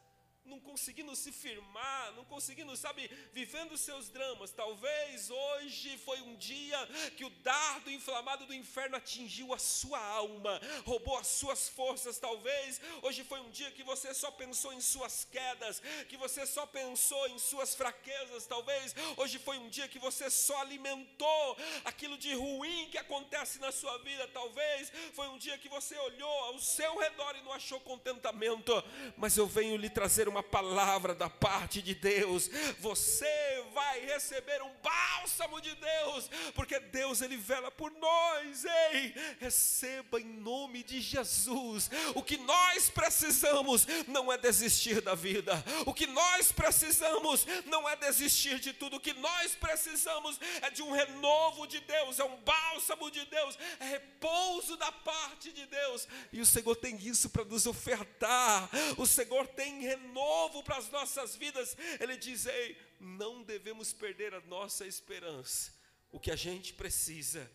não 0.46 0.60
conseguindo 0.60 1.14
se 1.14 1.32
firmar, 1.32 2.12
não 2.12 2.24
conseguindo, 2.24 2.76
sabe, 2.76 3.10
vivendo 3.32 3.76
seus 3.76 4.08
dramas. 4.08 4.50
Talvez 4.50 5.30
hoje 5.30 5.98
foi 5.98 6.20
um 6.20 6.36
dia 6.36 6.78
que 7.16 7.24
o 7.24 7.30
dardo 7.30 7.90
inflamado 7.90 8.46
do 8.46 8.54
inferno 8.54 8.96
atingiu 8.96 9.52
a 9.52 9.58
sua 9.58 9.98
alma, 9.98 10.60
roubou 10.84 11.18
as 11.18 11.26
suas 11.26 11.68
forças. 11.68 12.18
Talvez 12.18 12.80
hoje 13.02 13.24
foi 13.24 13.40
um 13.40 13.50
dia 13.50 13.70
que 13.70 13.82
você 13.82 14.14
só 14.14 14.30
pensou 14.30 14.72
em 14.72 14.80
suas 14.80 15.24
quedas, 15.24 15.82
que 16.08 16.16
você 16.16 16.46
só 16.46 16.66
pensou 16.66 17.28
em 17.28 17.38
suas 17.38 17.74
fraquezas. 17.74 18.46
Talvez 18.46 18.94
hoje 19.16 19.38
foi 19.38 19.58
um 19.58 19.68
dia 19.68 19.88
que 19.88 19.98
você 19.98 20.30
só 20.30 20.60
alimentou 20.60 21.56
aquilo 21.84 22.16
de 22.16 22.34
ruim 22.34 22.88
que 22.90 22.98
acontece 22.98 23.58
na 23.58 23.72
sua 23.72 23.98
vida. 23.98 24.28
Talvez 24.28 24.92
foi 25.12 25.28
um 25.28 25.38
dia 25.38 25.58
que 25.58 25.68
você 25.68 25.96
olhou 25.98 26.38
ao 26.44 26.58
seu 26.58 26.98
redor 26.98 27.34
e 27.36 27.42
não 27.42 27.52
achou 27.52 27.80
contentamento. 27.80 28.72
Mas 29.16 29.36
eu 29.36 29.46
venho 29.46 29.76
lhe 29.76 29.90
trazer 29.90 30.28
uma 30.28 30.35
uma 30.36 30.42
palavra 30.42 31.14
da 31.14 31.30
parte 31.30 31.80
de 31.80 31.94
Deus, 31.94 32.50
você 32.78 33.55
vai 33.76 34.00
receber 34.00 34.62
um 34.62 34.72
bálsamo 34.82 35.60
de 35.60 35.74
Deus, 35.74 36.30
porque 36.54 36.80
Deus 36.80 37.20
ele 37.20 37.36
vela 37.36 37.70
por 37.70 37.90
nós. 37.92 38.64
Ei, 38.64 39.14
receba 39.38 40.18
em 40.18 40.24
nome 40.24 40.82
de 40.82 40.98
Jesus. 40.98 41.90
O 42.14 42.22
que 42.22 42.38
nós 42.38 42.88
precisamos 42.88 43.86
não 44.08 44.32
é 44.32 44.38
desistir 44.38 45.02
da 45.02 45.14
vida. 45.14 45.62
O 45.84 45.92
que 45.92 46.06
nós 46.06 46.50
precisamos 46.50 47.46
não 47.66 47.86
é 47.86 47.94
desistir 47.96 48.58
de 48.58 48.72
tudo. 48.72 48.96
O 48.96 49.00
que 49.00 49.12
nós 49.12 49.54
precisamos 49.54 50.40
é 50.62 50.70
de 50.70 50.82
um 50.82 50.92
renovo 50.92 51.66
de 51.66 51.80
Deus, 51.80 52.18
é 52.18 52.24
um 52.24 52.36
bálsamo 52.38 53.10
de 53.10 53.26
Deus, 53.26 53.58
é 53.78 53.84
repouso 53.84 54.76
da 54.78 54.90
parte 54.90 55.52
de 55.52 55.66
Deus. 55.66 56.08
E 56.32 56.40
o 56.40 56.46
Senhor 56.46 56.74
tem 56.76 56.96
isso 56.96 57.28
para 57.28 57.44
nos 57.44 57.66
ofertar. 57.66 58.70
O 58.96 59.06
Senhor 59.06 59.46
tem 59.48 59.82
renovo 59.82 60.46
novo 60.46 60.62
para 60.62 60.78
as 60.78 60.90
nossas 60.90 61.36
vidas, 61.36 61.76
ele 62.00 62.16
diz: 62.16 62.46
Ei, 62.46 62.76
não 62.98 63.42
devemos 63.42 63.92
perder 63.92 64.34
a 64.34 64.40
nossa 64.42 64.86
esperança. 64.86 65.72
O 66.10 66.20
que 66.20 66.30
a 66.30 66.36
gente 66.36 66.72
precisa 66.72 67.50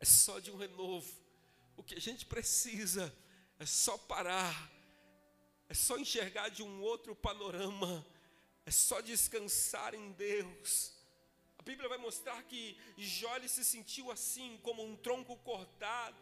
é 0.00 0.04
só 0.04 0.38
de 0.38 0.50
um 0.50 0.56
renovo. 0.56 1.10
O 1.76 1.82
que 1.82 1.94
a 1.94 2.00
gente 2.00 2.26
precisa 2.26 3.14
é 3.58 3.66
só 3.66 3.96
parar, 3.96 4.70
é 5.68 5.74
só 5.74 5.98
enxergar 5.98 6.48
de 6.48 6.62
um 6.62 6.80
outro 6.80 7.14
panorama, 7.14 8.04
é 8.64 8.70
só 8.70 9.00
descansar 9.00 9.94
em 9.94 10.12
Deus. 10.12 10.92
A 11.58 11.62
Bíblia 11.62 11.88
vai 11.88 11.98
mostrar 11.98 12.42
que 12.44 12.76
Jó 12.96 13.38
se 13.46 13.64
sentiu 13.64 14.10
assim, 14.10 14.58
como 14.62 14.84
um 14.84 14.96
tronco 14.96 15.36
cortado, 15.38 16.16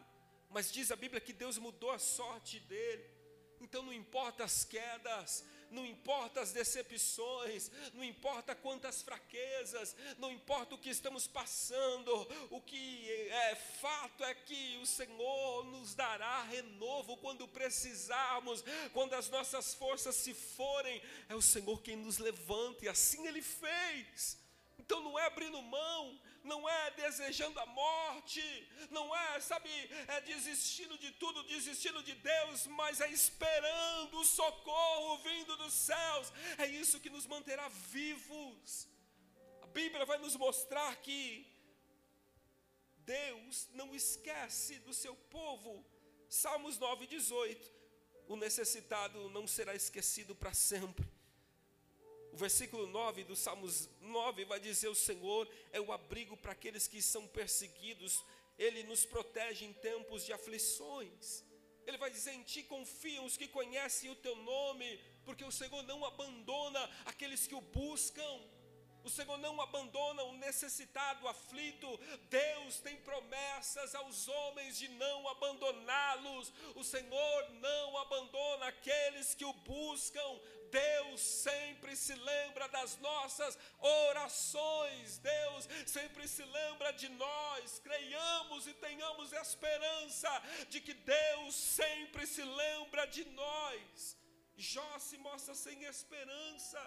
mas 0.49 0.71
diz 0.71 0.91
a 0.91 0.95
Bíblia 0.95 1.21
que 1.21 1.33
Deus 1.33 1.57
mudou 1.57 1.91
a 1.91 1.99
sorte 1.99 2.59
dele. 2.61 3.05
Então 3.59 3.81
não 3.83 3.93
importa 3.93 4.43
as 4.43 4.63
quedas, 4.63 5.43
não 5.71 5.85
importa 5.85 6.41
as 6.41 6.51
decepções, 6.51 7.71
não 7.93 8.03
importa 8.03 8.55
quantas 8.55 9.01
fraquezas, 9.01 9.95
não 10.17 10.31
importa 10.31 10.75
o 10.75 10.77
que 10.77 10.89
estamos 10.89 11.27
passando, 11.27 12.11
o 12.49 12.61
que 12.61 13.09
é 13.29 13.55
fato 13.55 14.23
é 14.23 14.33
que 14.33 14.77
o 14.81 14.85
Senhor 14.85 15.65
nos 15.65 15.95
dará 15.95 16.43
renovo 16.43 17.17
quando 17.17 17.47
precisarmos, 17.47 18.63
quando 18.93 19.13
as 19.13 19.29
nossas 19.29 19.73
forças 19.73 20.15
se 20.15 20.33
forem, 20.33 21.01
é 21.29 21.35
o 21.35 21.41
Senhor 21.41 21.81
quem 21.81 21.95
nos 21.95 22.17
levanta, 22.17 22.85
e 22.85 22.89
assim 22.89 23.27
Ele 23.27 23.41
fez. 23.41 24.37
Então 24.79 25.01
não 25.01 25.17
é 25.17 25.25
abrindo 25.25 25.61
mão, 25.61 26.19
não 26.47 26.67
é 26.67 26.91
desejando 26.91 27.59
a 27.59 27.65
morte, 27.65 28.43
não 28.89 29.15
é, 29.15 29.39
sabe, 29.39 29.69
é 30.07 30.21
desistindo 30.21 30.97
de 30.97 31.11
tudo, 31.11 31.43
desistindo 31.43 32.01
de 32.01 32.15
Deus, 32.15 32.67
mas 32.67 33.01
é 33.01 33.09
esperando 33.09 34.17
o 34.17 34.25
socorro 34.25 35.17
vindo 35.19 35.55
dos 35.57 35.73
céus. 35.73 36.31
É 36.57 36.65
isso 36.65 36.99
que 36.99 37.09
nos 37.09 37.27
manterá 37.27 37.67
vivos. 37.67 38.87
A 39.61 39.67
Bíblia 39.67 40.05
vai 40.05 40.17
nos 40.17 40.35
mostrar 40.35 40.95
que 40.97 41.21
Deus 42.99 43.67
não 43.73 43.93
esquece 43.93 44.79
do 44.79 44.93
seu 44.93 45.15
povo. 45.15 45.85
Salmos 46.29 46.77
9:18. 46.77 47.75
O 48.27 48.35
necessitado 48.35 49.29
não 49.29 49.47
será 49.47 49.73
esquecido 49.73 50.35
para 50.35 50.53
sempre 50.53 51.16
o 52.37 52.39
versículo 52.39 52.85
9 52.85 53.23
do 53.23 53.35
Salmos 53.35 53.89
9 53.99 54.45
vai 54.45 54.59
dizer: 54.59 54.89
O 54.89 54.93
Senhor 54.93 55.49
é 55.71 55.81
o 55.81 55.91
abrigo 55.91 56.37
para 56.37 56.51
aqueles 56.51 56.87
que 56.87 57.01
são 57.01 57.25
perseguidos, 57.27 58.23
Ele 58.59 58.83
nos 58.83 59.03
protege 59.05 59.65
em 59.65 59.73
tempos 59.73 60.23
de 60.23 60.31
aflições. 60.31 61.43
Ele 61.87 61.97
vai 61.97 62.11
dizer: 62.11 62.33
Em 62.33 62.43
ti 62.43 62.61
confiam 62.61 63.25
os 63.25 63.35
que 63.35 63.47
conhecem 63.47 64.11
o 64.11 64.15
teu 64.15 64.35
nome, 64.35 64.99
porque 65.25 65.43
o 65.43 65.51
Senhor 65.51 65.81
não 65.81 66.05
abandona 66.05 66.79
aqueles 67.05 67.47
que 67.47 67.55
o 67.55 67.61
buscam. 67.61 68.39
O 69.03 69.09
Senhor 69.09 69.37
não 69.37 69.59
abandona 69.61 70.21
o 70.23 70.33
necessitado, 70.33 71.23
o 71.23 71.29
aflito. 71.29 71.87
Deus 72.29 72.79
tem 72.81 72.97
promessas 72.97 73.95
aos 73.95 74.27
homens 74.27 74.77
de 74.77 74.89
não 74.89 75.27
abandoná-los. 75.29 76.51
O 76.75 76.83
Senhor 76.83 77.49
não 77.53 77.97
abandona 77.97 78.67
aqueles 78.67 79.33
que 79.33 79.45
o 79.45 79.53
buscam. 79.53 80.39
Deus 80.71 81.21
sempre 81.21 81.95
se 81.95 82.15
lembra 82.15 82.67
das 82.69 82.97
nossas 82.97 83.57
orações. 83.79 85.17
Deus 85.17 85.67
sempre 85.85 86.27
se 86.27 86.43
lembra 86.43 86.91
de 86.91 87.09
nós. 87.09 87.79
Creiamos 87.79 88.67
e 88.67 88.73
tenhamos 88.73 89.33
esperança 89.33 90.31
de 90.69 90.79
que 90.81 90.93
Deus 90.93 91.55
sempre 91.55 92.25
se 92.27 92.43
lembra 92.43 93.05
de 93.05 93.25
nós. 93.25 94.17
Jó 94.55 94.99
se 94.99 95.17
mostra 95.17 95.53
sem 95.53 95.83
esperança 95.83 96.81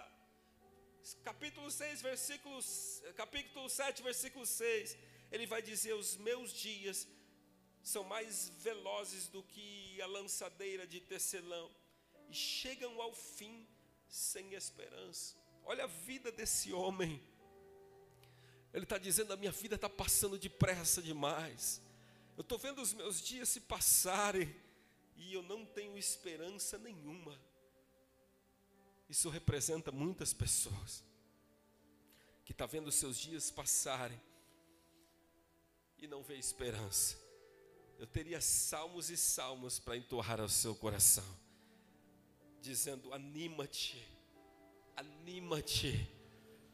capítulo 1.23 1.69
6, 1.69 2.01
versículos, 2.01 3.01
capítulo 3.15 3.67
7, 3.69 4.03
versículo 4.03 4.45
6, 4.45 4.97
ele 5.31 5.45
vai 5.45 5.61
dizer: 5.61 5.93
Os 5.93 6.15
meus 6.17 6.53
dias 6.53 7.07
são 7.83 8.03
mais 8.03 8.49
velozes 8.59 9.27
do 9.27 9.41
que 9.43 9.99
a 10.01 10.05
lançadeira 10.05 10.85
de 10.85 10.99
tecelão, 10.99 11.71
e 12.31 12.33
chegam 12.33 13.01
ao 13.01 13.13
fim 13.13 13.67
sem 14.07 14.53
esperança. 14.53 15.35
Olha 15.65 15.83
a 15.83 15.87
vida 15.87 16.31
desse 16.31 16.71
homem. 16.71 17.21
Ele 18.73 18.85
está 18.85 18.97
dizendo: 18.97 19.33
a 19.33 19.37
minha 19.37 19.51
vida 19.51 19.75
está 19.75 19.89
passando 19.89 20.39
depressa 20.39 21.01
demais. 21.01 21.81
Eu 22.37 22.41
estou 22.41 22.57
vendo 22.57 22.81
os 22.81 22.93
meus 22.93 23.21
dias 23.21 23.49
se 23.49 23.59
passarem 23.59 24.55
e 25.15 25.33
eu 25.33 25.43
não 25.43 25.65
tenho 25.65 25.97
esperança 25.97 26.77
nenhuma. 26.77 27.37
Isso 29.09 29.29
representa 29.29 29.91
muitas 29.91 30.33
pessoas 30.33 31.03
que 32.45 32.53
está 32.53 32.65
vendo 32.65 32.91
seus 32.91 33.19
dias 33.19 33.51
passarem 33.51 34.19
e 35.97 36.07
não 36.07 36.23
vê 36.23 36.37
esperança. 36.37 37.19
Eu 37.99 38.07
teria 38.07 38.41
salmos 38.41 39.09
e 39.09 39.17
salmos 39.17 39.79
para 39.79 39.97
entoar 39.97 40.39
ao 40.39 40.49
seu 40.49 40.73
coração, 40.73 41.25
dizendo: 42.61 43.13
anima-te, 43.13 44.01
anima-te, 44.95 46.07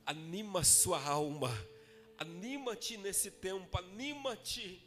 anima 0.06 0.64
sua 0.64 1.02
alma, 1.04 1.52
anima-te 2.18 2.98
nesse 2.98 3.32
tempo, 3.32 3.78
anima-te, 3.78 4.82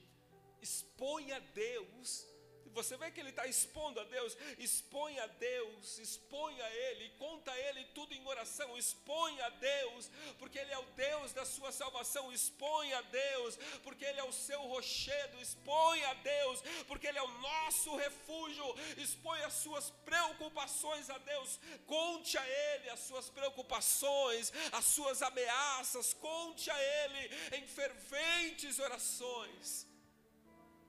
expõe 0.61 1.33
a 1.33 1.39
Deus 1.39 2.30
você 2.73 2.97
vê 2.97 3.11
que 3.11 3.21
ele 3.21 3.31
está 3.31 3.47
expondo 3.47 4.01
a 4.01 4.05
Deus, 4.05 4.37
expõe 4.59 5.19
a 5.19 5.27
Deus, 5.27 5.99
expõe 5.99 6.61
a 6.61 6.71
Ele, 6.71 7.11
conta 7.19 7.51
a 7.51 7.59
Ele 7.59 7.85
tudo 7.95 8.15
em 8.15 8.27
oração, 8.27 8.77
expõe 8.77 9.41
a 9.41 9.49
Deus, 9.51 10.11
porque 10.39 10.59
Ele 10.59 10.73
é 10.73 10.79
o 10.79 10.91
Deus 10.97 11.33
da 11.33 11.45
sua 11.45 11.73
salvação, 11.73 12.33
expõe 12.33 12.93
a 12.93 13.03
Deus, 13.03 13.57
porque 13.83 14.05
Ele 14.05 14.21
é 14.21 14.25
o 14.25 14.33
seu 14.33 14.61
rochedo, 14.63 15.41
expõe 15.41 16.05
a 16.05 16.15
Deus, 16.15 16.63
porque 16.87 17.07
Ele 17.07 17.19
é 17.19 17.23
o 17.23 17.39
nosso 17.39 17.97
refúgio, 17.97 18.65
expõe 18.97 19.43
as 19.43 19.55
suas 19.55 19.91
preocupações 20.05 21.11
a 21.11 21.19
Deus, 21.19 21.59
conte 21.87 22.39
a 22.39 22.49
Ele 22.49 22.91
as 22.91 23.01
suas 23.01 23.29
preocupações, 23.29 24.53
as 24.73 24.85
suas 24.85 25.23
ameaças, 25.23 26.15
conte 26.15 26.71
a 26.71 26.83
Ele 26.83 27.57
em 27.57 27.67
ferventes 27.67 28.79
orações 28.79 29.90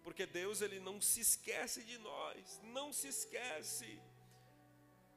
porque 0.04 0.26
Deus 0.26 0.62
ele 0.62 0.80
não 0.80 1.00
se 1.00 1.22
esquece 1.22 1.84
de 1.84 1.98
nós, 1.98 2.60
não 2.64 2.92
se 2.92 3.08
esquece. 3.08 4.00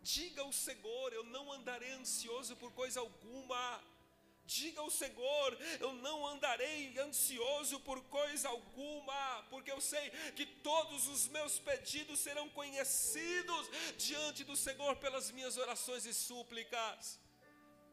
Diga 0.02 0.42
ao 0.42 0.52
Senhor, 0.52 1.12
eu 1.12 1.24
não 1.24 1.50
andarei 1.50 1.90
ansioso 1.92 2.54
por 2.56 2.70
coisa 2.72 3.00
alguma. 3.00 3.82
Diga 4.46 4.82
ao 4.82 4.90
Senhor, 4.90 5.58
eu 5.80 5.94
não 5.94 6.26
andarei 6.26 6.98
ansioso 6.98 7.80
por 7.80 8.02
coisa 8.04 8.50
alguma, 8.50 9.42
porque 9.48 9.72
eu 9.72 9.80
sei 9.80 10.10
que 10.36 10.44
todos 10.44 11.08
os 11.08 11.26
meus 11.28 11.58
pedidos 11.58 12.20
serão 12.20 12.50
conhecidos 12.50 13.70
diante 13.96 14.44
do 14.44 14.54
Senhor 14.54 14.96
pelas 14.96 15.30
minhas 15.30 15.56
orações 15.56 16.04
e 16.04 16.12
súplicas. 16.12 17.18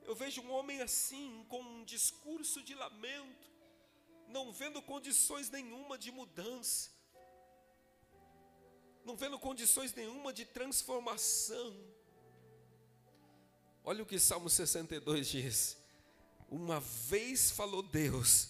Eu 0.04 0.14
vejo 0.14 0.42
um 0.42 0.52
homem 0.52 0.82
assim, 0.82 1.46
com 1.48 1.62
um 1.62 1.86
discurso 1.86 2.62
de 2.62 2.76
lamento, 2.76 3.51
não 4.32 4.52
vendo 4.52 4.82
condições 4.82 5.50
nenhuma 5.50 5.98
de 5.98 6.12
mudança, 6.12 6.90
não 9.04 9.16
vendo 9.16 9.38
condições 9.38 9.94
nenhuma 9.94 10.32
de 10.32 10.46
transformação. 10.46 11.76
Olha 13.84 14.04
o 14.04 14.06
que 14.06 14.20
Salmo 14.20 14.50
62 14.50 15.28
diz: 15.28 15.78
Uma 16.50 16.80
vez 16.80 17.52
falou 17.52 17.84
Deus, 17.84 18.50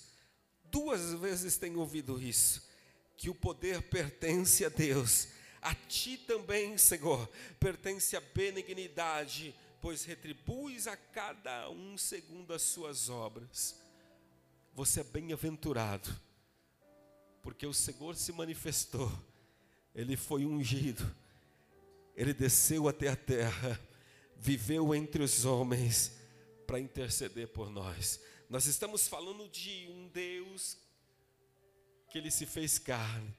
duas 0.66 1.14
vezes 1.14 1.58
tenho 1.58 1.80
ouvido 1.80 2.22
isso, 2.22 2.70
que 3.18 3.30
o 3.30 3.36
poder 3.36 3.82
pertence 3.82 4.64
a 4.64 4.70
Deus, 4.70 5.30
a 5.62 5.74
ti 5.74 6.18
também, 6.18 6.78
Senhor, 6.78 7.28
pertence 7.60 8.16
a 8.16 8.22
benignidade, 8.22 9.56
pois 9.82 10.04
retribuis 10.04 10.86
a 10.86 10.96
cada 10.96 11.70
um 11.70 11.98
segundo 11.98 12.54
as 12.54 12.62
suas 12.62 13.10
obras 13.10 13.81
você 14.74 15.02
é 15.02 15.04
bem-aventurado, 15.04 16.10
porque 17.42 17.66
o 17.66 17.74
Senhor 17.74 18.16
se 18.16 18.32
manifestou, 18.32 19.12
ele 19.94 20.16
foi 20.16 20.46
ungido, 20.46 21.04
ele 22.16 22.34
desceu 22.34 22.88
até 22.88 23.10
a 23.10 23.16
terra, 23.16 23.80
viveu 24.38 24.96
entre 24.96 25.22
os 25.24 25.46
homens 25.46 26.18
para 26.66 26.80
interceder 26.80 27.50
por 27.50 27.70
nós. 27.70 28.20
Nós 28.50 28.66
estamos 28.66 29.08
falando 29.08 29.48
de 29.50 29.88
um 29.90 30.08
Deus 30.08 30.78
que 32.10 32.18
ele 32.18 32.32
se 32.32 32.46
fez 32.46 32.78
carne, 32.78 33.34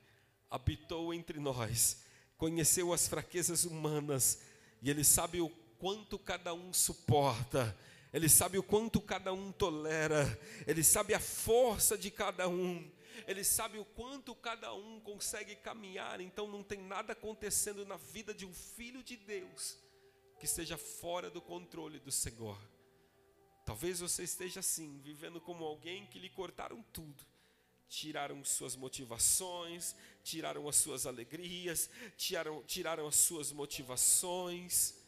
habitou 0.50 1.12
entre 1.12 1.38
nós, 1.38 2.02
conheceu 2.36 2.92
as 2.92 3.06
fraquezas 3.08 3.64
humanas 3.64 4.40
e 4.82 4.90
ele 4.90 5.04
sabe 5.04 5.40
o 5.40 5.48
quanto 5.78 6.18
cada 6.18 6.52
um 6.54 6.72
suporta 6.72 7.76
ele 8.12 8.28
sabe 8.28 8.58
o 8.58 8.62
quanto 8.62 9.00
cada 9.00 9.32
um 9.32 9.50
tolera, 9.50 10.38
Ele 10.66 10.84
sabe 10.84 11.14
a 11.14 11.20
força 11.20 11.96
de 11.96 12.10
cada 12.10 12.46
um, 12.46 12.90
Ele 13.26 13.42
sabe 13.42 13.78
o 13.78 13.84
quanto 13.86 14.34
cada 14.34 14.74
um 14.74 15.00
consegue 15.00 15.56
caminhar. 15.56 16.20
Então 16.20 16.46
não 16.46 16.62
tem 16.62 16.78
nada 16.78 17.14
acontecendo 17.14 17.86
na 17.86 17.96
vida 17.96 18.34
de 18.34 18.44
um 18.44 18.52
filho 18.52 19.02
de 19.02 19.16
Deus 19.16 19.78
que 20.38 20.44
esteja 20.44 20.76
fora 20.76 21.30
do 21.30 21.40
controle 21.40 21.98
do 21.98 22.12
Senhor. 22.12 22.58
Talvez 23.64 24.00
você 24.00 24.24
esteja 24.24 24.60
assim, 24.60 25.00
vivendo 25.00 25.40
como 25.40 25.64
alguém 25.64 26.06
que 26.06 26.18
lhe 26.18 26.28
cortaram 26.28 26.84
tudo. 26.92 27.24
Tiraram 27.88 28.44
suas 28.44 28.74
motivações, 28.74 29.94
tiraram 30.24 30.68
as 30.68 30.76
suas 30.76 31.06
alegrias, 31.06 31.88
tiraram, 32.16 32.62
tiraram 32.64 33.06
as 33.06 33.16
suas 33.16 33.52
motivações 33.52 35.01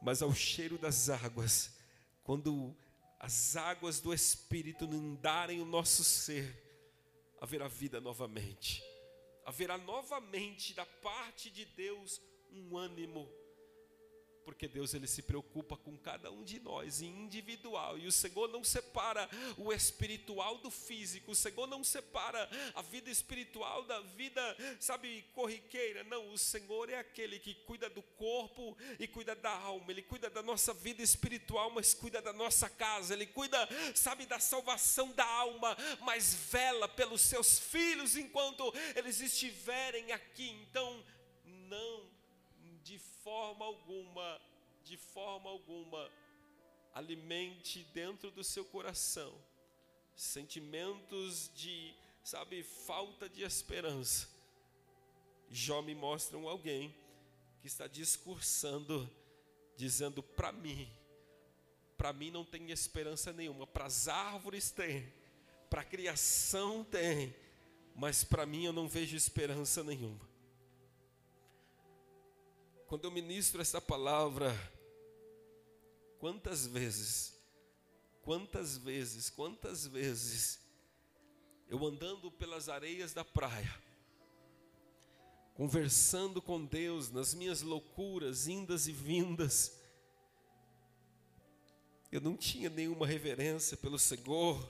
mas 0.00 0.22
ao 0.22 0.34
cheiro 0.34 0.78
das 0.78 1.08
águas, 1.08 1.70
quando 2.22 2.74
as 3.18 3.56
águas 3.56 4.00
do 4.00 4.14
Espírito 4.14 4.84
inundarem 4.84 5.60
o 5.60 5.66
nosso 5.66 6.02
ser, 6.02 6.56
haverá 7.40 7.68
vida 7.68 8.00
novamente, 8.00 8.82
haverá 9.44 9.76
novamente 9.76 10.74
da 10.74 10.86
parte 10.86 11.50
de 11.50 11.64
Deus 11.64 12.20
um 12.50 12.76
ânimo 12.76 13.28
porque 14.50 14.66
Deus 14.66 14.94
ele 14.94 15.06
se 15.06 15.22
preocupa 15.22 15.76
com 15.76 15.96
cada 15.96 16.28
um 16.28 16.42
de 16.42 16.58
nós 16.58 17.00
individual 17.00 17.96
e 17.96 18.08
o 18.08 18.12
Senhor 18.12 18.48
não 18.48 18.64
separa 18.64 19.30
o 19.56 19.72
espiritual 19.72 20.58
do 20.58 20.72
físico, 20.72 21.30
o 21.30 21.36
Senhor 21.36 21.68
não 21.68 21.84
separa 21.84 22.50
a 22.74 22.82
vida 22.82 23.08
espiritual 23.08 23.84
da 23.84 24.00
vida, 24.00 24.42
sabe, 24.80 25.24
corriqueira. 25.34 26.02
Não, 26.02 26.32
o 26.32 26.36
Senhor 26.36 26.90
é 26.90 26.98
aquele 26.98 27.38
que 27.38 27.54
cuida 27.54 27.88
do 27.88 28.02
corpo 28.02 28.76
e 28.98 29.06
cuida 29.06 29.36
da 29.36 29.52
alma. 29.52 29.92
Ele 29.92 30.02
cuida 30.02 30.28
da 30.28 30.42
nossa 30.42 30.74
vida 30.74 31.00
espiritual, 31.00 31.70
mas 31.70 31.94
cuida 31.94 32.20
da 32.20 32.32
nossa 32.32 32.68
casa. 32.68 33.14
Ele 33.14 33.26
cuida, 33.26 33.68
sabe, 33.94 34.26
da 34.26 34.40
salvação 34.40 35.12
da 35.12 35.24
alma, 35.24 35.76
mas 36.00 36.34
vela 36.34 36.88
pelos 36.88 37.20
seus 37.20 37.56
filhos 37.56 38.16
enquanto 38.16 38.74
eles 38.96 39.20
estiverem 39.20 40.10
aqui. 40.10 40.50
Então, 40.68 41.04
não 41.44 41.99
de 42.82 42.98
forma 42.98 43.64
alguma, 43.64 44.40
de 44.84 44.96
forma 44.96 45.50
alguma, 45.50 46.10
alimente 46.94 47.84
dentro 47.92 48.30
do 48.30 48.42
seu 48.42 48.64
coração 48.64 49.32
sentimentos 50.20 51.50
de, 51.54 51.94
sabe, 52.22 52.62
falta 52.62 53.28
de 53.28 53.42
esperança. 53.42 54.28
Jó 55.50 55.82
me 55.82 55.94
mostra 55.94 56.36
um 56.36 56.48
alguém 56.48 56.94
que 57.60 57.66
está 57.66 57.86
discursando, 57.86 59.10
dizendo 59.76 60.22
para 60.22 60.52
mim, 60.52 60.88
para 61.96 62.12
mim 62.12 62.30
não 62.30 62.44
tem 62.44 62.70
esperança 62.70 63.32
nenhuma, 63.32 63.66
para 63.66 63.86
as 63.86 64.08
árvores 64.08 64.70
tem, 64.70 65.12
para 65.68 65.80
a 65.80 65.84
criação 65.84 66.84
tem, 66.84 67.34
mas 67.94 68.22
para 68.22 68.46
mim 68.46 68.64
eu 68.64 68.72
não 68.72 68.88
vejo 68.88 69.16
esperança 69.16 69.82
nenhuma. 69.82 70.29
Quando 72.90 73.04
eu 73.04 73.10
ministro 73.12 73.62
essa 73.62 73.80
palavra, 73.80 74.52
quantas 76.18 76.66
vezes, 76.66 77.32
quantas 78.20 78.76
vezes, 78.78 79.30
quantas 79.30 79.86
vezes, 79.86 80.58
eu 81.68 81.86
andando 81.86 82.32
pelas 82.32 82.68
areias 82.68 83.12
da 83.12 83.24
praia, 83.24 83.72
conversando 85.54 86.42
com 86.42 86.66
Deus 86.66 87.12
nas 87.12 87.32
minhas 87.32 87.62
loucuras, 87.62 88.48
indas 88.48 88.88
e 88.88 88.92
vindas, 88.92 89.80
eu 92.10 92.20
não 92.20 92.36
tinha 92.36 92.68
nenhuma 92.68 93.06
reverência 93.06 93.76
pelo 93.76 94.00
Senhor, 94.00 94.68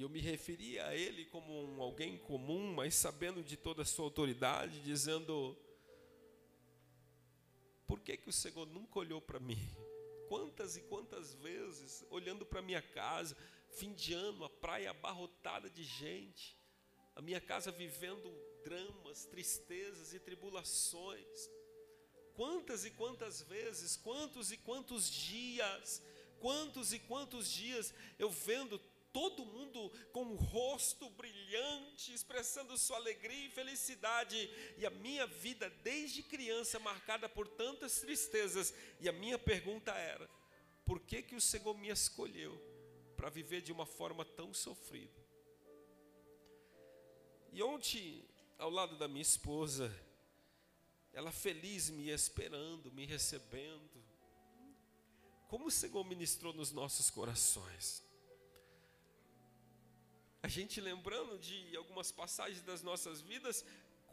e 0.00 0.02
eu 0.02 0.08
me 0.08 0.18
referia 0.18 0.86
a 0.86 0.96
ele 0.96 1.26
como 1.26 1.52
um 1.52 1.82
alguém 1.82 2.16
comum, 2.16 2.72
mas 2.72 2.94
sabendo 2.94 3.42
de 3.42 3.54
toda 3.54 3.82
a 3.82 3.84
sua 3.84 4.06
autoridade, 4.06 4.80
dizendo: 4.80 5.54
Por 7.86 8.00
que, 8.00 8.16
que 8.16 8.30
o 8.30 8.32
Senhor 8.32 8.64
nunca 8.64 8.98
olhou 8.98 9.20
para 9.20 9.38
mim? 9.38 9.58
Quantas 10.26 10.74
e 10.74 10.80
quantas 10.80 11.34
vezes, 11.34 12.02
olhando 12.08 12.46
para 12.46 12.62
minha 12.62 12.80
casa, 12.80 13.36
fim 13.72 13.92
de 13.92 14.14
ano, 14.14 14.42
a 14.42 14.48
praia 14.48 14.90
abarrotada 14.90 15.68
de 15.68 15.84
gente, 15.84 16.56
a 17.14 17.20
minha 17.20 17.40
casa 17.40 17.70
vivendo 17.70 18.32
dramas, 18.64 19.26
tristezas 19.26 20.14
e 20.14 20.18
tribulações. 20.18 21.50
Quantas 22.32 22.86
e 22.86 22.90
quantas 22.92 23.42
vezes, 23.42 23.98
quantos 23.98 24.50
e 24.50 24.56
quantos 24.56 25.10
dias, 25.10 26.02
quantos 26.38 26.94
e 26.94 26.98
quantos 27.00 27.52
dias 27.52 27.92
eu 28.18 28.30
vendo 28.30 28.80
todo 29.12 29.44
mundo 29.44 29.90
com 30.12 30.24
o 30.24 30.36
rosto 30.36 31.08
brilhante, 31.10 32.12
expressando 32.12 32.76
sua 32.78 32.96
alegria 32.96 33.46
e 33.46 33.50
felicidade, 33.50 34.50
e 34.76 34.86
a 34.86 34.90
minha 34.90 35.26
vida 35.26 35.68
desde 35.82 36.22
criança 36.22 36.78
marcada 36.78 37.28
por 37.28 37.48
tantas 37.48 38.00
tristezas, 38.00 38.74
e 39.00 39.08
a 39.08 39.12
minha 39.12 39.38
pergunta 39.38 39.92
era: 39.92 40.28
por 40.84 41.00
que 41.00 41.22
que 41.22 41.34
o 41.34 41.40
Senhor 41.40 41.76
me 41.76 41.88
escolheu 41.88 42.60
para 43.16 43.30
viver 43.30 43.60
de 43.60 43.72
uma 43.72 43.86
forma 43.86 44.24
tão 44.24 44.54
sofrida? 44.54 45.20
E 47.52 47.62
ontem, 47.62 48.24
ao 48.58 48.70
lado 48.70 48.96
da 48.96 49.08
minha 49.08 49.22
esposa, 49.22 49.92
ela 51.12 51.32
feliz 51.32 51.90
me 51.90 52.10
esperando, 52.10 52.92
me 52.92 53.04
recebendo, 53.04 54.04
como 55.48 55.66
o 55.66 55.70
Senhor 55.70 56.04
ministrou 56.04 56.52
nos 56.52 56.70
nossos 56.70 57.10
corações 57.10 58.08
a 60.42 60.48
gente 60.48 60.80
lembrando 60.80 61.38
de 61.38 61.76
algumas 61.76 62.10
passagens 62.10 62.62
das 62.62 62.82
nossas 62.82 63.20
vidas, 63.20 63.64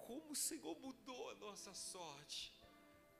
como 0.05 0.31
o 0.31 0.35
Senhor 0.35 0.77
mudou 0.79 1.29
a 1.31 1.35
nossa 1.35 1.73
sorte. 1.73 2.53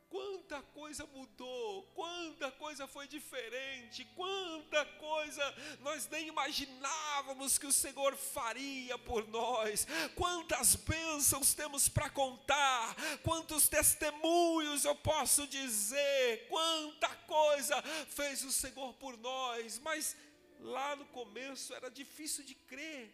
Quanta 0.09 0.61
coisa 0.61 1.05
mudou, 1.07 1.83
quanta 1.93 2.49
coisa 2.51 2.87
foi 2.87 3.09
diferente, 3.09 4.05
quanta 4.15 4.85
coisa 4.85 5.43
nós 5.81 6.07
nem 6.07 6.29
imaginávamos 6.29 7.57
que 7.57 7.67
o 7.67 7.73
Senhor 7.73 8.15
faria 8.15 8.97
por 8.97 9.27
nós, 9.27 9.85
quantas 10.15 10.75
bênçãos 10.75 11.53
temos 11.53 11.89
para 11.89 12.09
contar, 12.09 12.95
quantos 13.21 13.67
testemunhos 13.67 14.85
eu 14.85 14.95
posso 14.95 15.45
dizer, 15.45 16.47
quanta 16.47 17.09
coisa 17.27 17.81
fez 18.07 18.45
o 18.45 18.51
Senhor 18.51 18.93
por 18.93 19.17
nós, 19.17 19.77
mas 19.79 20.15
lá 20.59 20.95
no 20.95 21.05
começo 21.07 21.73
era 21.73 21.89
difícil 21.89 22.43
de 22.43 22.55
crer. 22.55 23.13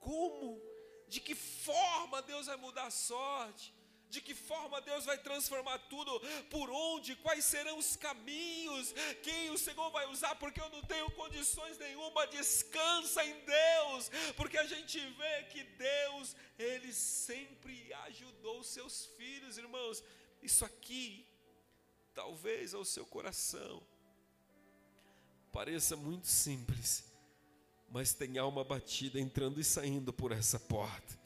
Como? 0.00 0.60
De 1.08 1.20
que 1.20 1.34
forma 1.34 2.22
Deus 2.22 2.46
vai 2.46 2.56
mudar 2.56 2.86
a 2.86 2.90
sorte? 2.90 3.74
De 4.08 4.20
que 4.20 4.34
forma 4.34 4.80
Deus 4.80 5.04
vai 5.04 5.18
transformar 5.18 5.78
tudo? 5.88 6.20
Por 6.48 6.70
onde? 6.70 7.16
Quais 7.16 7.44
serão 7.44 7.78
os 7.78 7.96
caminhos? 7.96 8.92
Quem 9.22 9.50
o 9.50 9.58
Senhor 9.58 9.90
vai 9.90 10.06
usar? 10.06 10.36
Porque 10.36 10.60
eu 10.60 10.68
não 10.70 10.82
tenho 10.82 11.10
condições 11.12 11.78
nenhuma. 11.78 12.26
Descansa 12.28 13.24
em 13.24 13.34
Deus, 13.40 14.10
porque 14.36 14.56
a 14.56 14.66
gente 14.66 15.00
vê 15.00 15.42
que 15.44 15.64
Deus, 15.64 16.36
Ele 16.58 16.92
sempre 16.92 17.92
ajudou 18.04 18.60
os 18.60 18.68
seus 18.68 19.06
filhos, 19.16 19.58
irmãos. 19.58 20.04
Isso 20.40 20.64
aqui, 20.64 21.26
talvez 22.14 22.72
ao 22.72 22.84
seu 22.84 23.04
coração, 23.06 23.82
pareça 25.54 25.94
muito 25.94 26.26
simples, 26.26 27.04
mas 27.88 28.12
tem 28.12 28.38
alma 28.38 28.64
batida 28.64 29.20
entrando 29.20 29.60
e 29.60 29.64
saindo 29.64 30.12
por 30.12 30.32
essa 30.32 30.58
porta. 30.58 31.16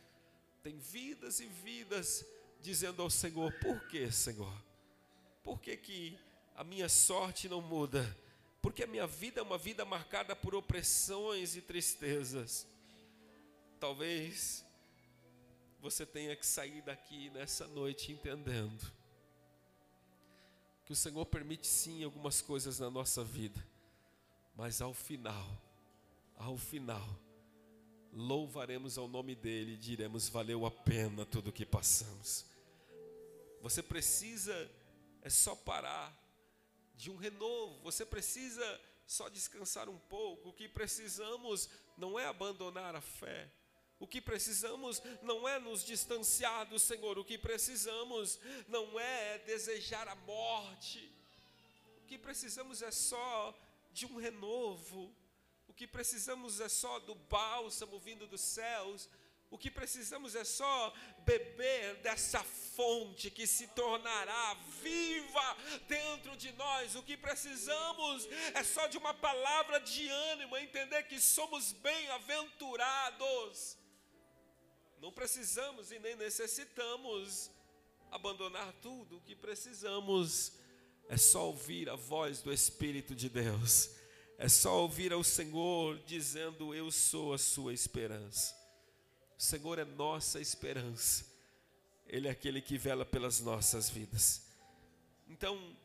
Tem 0.62 0.76
vidas 0.76 1.40
e 1.40 1.46
vidas 1.46 2.26
dizendo 2.60 3.00
ao 3.00 3.08
Senhor: 3.08 3.50
Por 3.54 3.88
que, 3.88 4.12
Senhor? 4.12 4.52
Por 5.42 5.58
que, 5.58 5.74
que 5.78 6.18
a 6.54 6.62
minha 6.62 6.90
sorte 6.90 7.48
não 7.48 7.62
muda? 7.62 8.04
Porque 8.60 8.82
a 8.82 8.86
minha 8.86 9.06
vida 9.06 9.40
é 9.40 9.42
uma 9.42 9.56
vida 9.56 9.82
marcada 9.86 10.36
por 10.36 10.54
opressões 10.54 11.56
e 11.56 11.62
tristezas. 11.62 12.66
Talvez 13.80 14.62
você 15.80 16.04
tenha 16.04 16.36
que 16.36 16.44
sair 16.44 16.82
daqui 16.82 17.30
nessa 17.30 17.66
noite 17.66 18.12
entendendo 18.12 18.92
que 20.84 20.92
o 20.92 20.96
Senhor 20.96 21.24
permite 21.24 21.66
sim 21.66 22.04
algumas 22.04 22.42
coisas 22.42 22.78
na 22.78 22.90
nossa 22.90 23.24
vida 23.24 23.64
mas 24.58 24.82
ao 24.82 24.92
final, 24.92 25.62
ao 26.36 26.58
final, 26.58 27.08
louvaremos 28.12 28.98
ao 28.98 29.06
nome 29.06 29.36
dele 29.36 29.74
e 29.74 29.76
diremos: 29.76 30.28
valeu 30.28 30.66
a 30.66 30.70
pena 30.70 31.24
tudo 31.24 31.50
o 31.50 31.52
que 31.52 31.64
passamos. 31.64 32.44
Você 33.62 33.84
precisa, 33.84 34.68
é 35.22 35.30
só 35.30 35.54
parar 35.54 36.12
de 36.96 37.08
um 37.08 37.16
renovo, 37.16 37.78
você 37.84 38.04
precisa 38.04 38.80
só 39.06 39.28
descansar 39.28 39.88
um 39.88 39.96
pouco. 39.96 40.48
O 40.48 40.52
que 40.52 40.68
precisamos 40.68 41.70
não 41.96 42.18
é 42.18 42.26
abandonar 42.26 42.96
a 42.96 43.00
fé. 43.00 43.48
O 44.00 44.08
que 44.08 44.20
precisamos 44.20 45.00
não 45.22 45.48
é 45.48 45.60
nos 45.60 45.84
distanciar 45.84 46.66
do 46.66 46.80
Senhor, 46.80 47.16
o 47.16 47.24
que 47.24 47.38
precisamos 47.38 48.40
não 48.66 48.98
é 48.98 49.38
desejar 49.38 50.08
a 50.08 50.16
morte. 50.16 51.12
O 52.02 52.06
que 52.08 52.18
precisamos 52.18 52.82
é 52.82 52.90
só 52.90 53.56
de 53.98 54.06
um 54.06 54.16
renovo. 54.16 55.14
O 55.66 55.74
que 55.74 55.86
precisamos 55.86 56.60
é 56.60 56.68
só 56.68 56.98
do 57.00 57.14
bálsamo 57.14 57.98
vindo 57.98 58.26
dos 58.26 58.40
céus. 58.40 59.08
O 59.50 59.56
que 59.56 59.70
precisamos 59.70 60.34
é 60.34 60.44
só 60.44 60.92
beber 61.24 61.96
dessa 62.02 62.42
fonte 62.76 63.30
que 63.30 63.46
se 63.46 63.66
tornará 63.68 64.54
viva 64.82 65.56
dentro 65.88 66.36
de 66.36 66.52
nós. 66.52 66.94
O 66.94 67.02
que 67.02 67.16
precisamos 67.16 68.26
é 68.54 68.62
só 68.62 68.86
de 68.86 68.98
uma 68.98 69.14
palavra 69.14 69.80
de 69.80 70.06
ânimo, 70.08 70.56
entender 70.56 71.04
que 71.04 71.18
somos 71.18 71.72
bem-aventurados. 71.72 73.78
Não 75.00 75.10
precisamos 75.10 75.90
e 75.92 75.98
nem 75.98 76.14
necessitamos 76.16 77.50
abandonar 78.10 78.70
tudo. 78.82 79.16
O 79.16 79.22
que 79.22 79.34
precisamos 79.34 80.52
é 81.08 81.16
só 81.16 81.46
ouvir 81.46 81.88
a 81.88 81.96
voz 81.96 82.42
do 82.42 82.52
Espírito 82.52 83.14
de 83.14 83.28
Deus. 83.28 83.90
É 84.36 84.48
só 84.48 84.82
ouvir 84.82 85.12
ao 85.12 85.24
Senhor 85.24 85.98
dizendo: 86.06 86.74
Eu 86.74 86.90
sou 86.90 87.32
a 87.32 87.38
sua 87.38 87.72
esperança. 87.72 88.54
O 89.38 89.42
Senhor 89.42 89.78
é 89.78 89.84
nossa 89.84 90.40
esperança. 90.40 91.26
Ele 92.06 92.28
é 92.28 92.30
aquele 92.30 92.60
que 92.60 92.76
vela 92.76 93.04
pelas 93.04 93.40
nossas 93.40 93.88
vidas. 93.88 94.42
Então, 95.28 95.76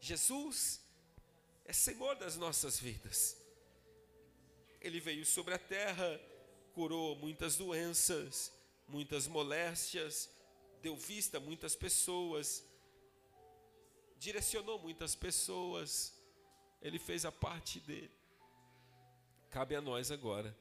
Jesus 0.00 0.80
é 1.64 1.72
Senhor 1.72 2.16
das 2.16 2.36
nossas 2.36 2.78
vidas. 2.78 3.36
Ele 4.80 5.00
veio 5.00 5.24
sobre 5.26 5.54
a 5.54 5.58
terra, 5.58 6.20
curou 6.72 7.14
muitas 7.16 7.56
doenças, 7.56 8.52
muitas 8.88 9.26
moléstias, 9.26 10.30
deu 10.82 10.96
vista 10.96 11.36
a 11.36 11.40
muitas 11.40 11.76
pessoas, 11.76 12.64
direcionou 14.20 14.78
muitas 14.78 15.14
pessoas, 15.14 16.14
ele 16.82 16.98
fez 16.98 17.24
a 17.24 17.32
parte 17.32 17.80
dele. 17.80 18.14
Cabe 19.50 19.74
a 19.74 19.80
nós 19.80 20.10
agora 20.12 20.54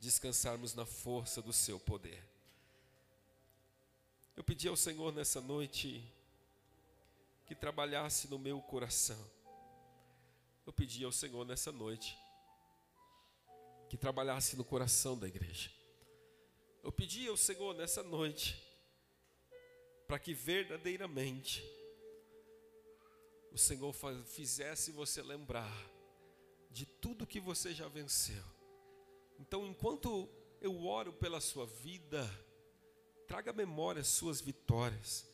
descansarmos 0.00 0.74
na 0.74 0.84
força 0.84 1.40
do 1.40 1.52
seu 1.52 1.78
poder. 1.78 2.22
Eu 4.36 4.42
pedi 4.42 4.66
ao 4.66 4.76
Senhor 4.76 5.12
nessa 5.12 5.40
noite 5.40 6.04
que 7.46 7.54
trabalhasse 7.54 8.26
no 8.28 8.38
meu 8.38 8.60
coração. 8.60 9.30
Eu 10.66 10.72
pedi 10.72 11.04
ao 11.04 11.12
Senhor 11.12 11.46
nessa 11.46 11.70
noite 11.70 12.18
que 13.88 13.96
trabalhasse 13.96 14.56
no 14.56 14.64
coração 14.64 15.16
da 15.16 15.28
igreja. 15.28 15.70
Eu 16.82 16.90
pedi 16.90 17.28
ao 17.28 17.36
Senhor 17.36 17.74
nessa 17.74 18.02
noite 18.02 18.60
para 20.08 20.18
que 20.18 20.34
verdadeiramente 20.34 21.62
o 23.52 23.58
Senhor 23.58 23.94
fizesse 24.24 24.90
você 24.90 25.22
lembrar 25.22 25.72
de 26.70 26.86
tudo 26.86 27.26
que 27.26 27.38
você 27.38 27.74
já 27.74 27.86
venceu. 27.86 28.42
Então, 29.38 29.66
enquanto 29.66 30.28
eu 30.60 30.84
oro 30.86 31.12
pela 31.12 31.40
sua 31.40 31.66
vida, 31.66 32.28
traga 33.26 33.50
à 33.50 33.54
memória 33.54 34.00
as 34.00 34.08
suas 34.08 34.40
vitórias. 34.40 35.26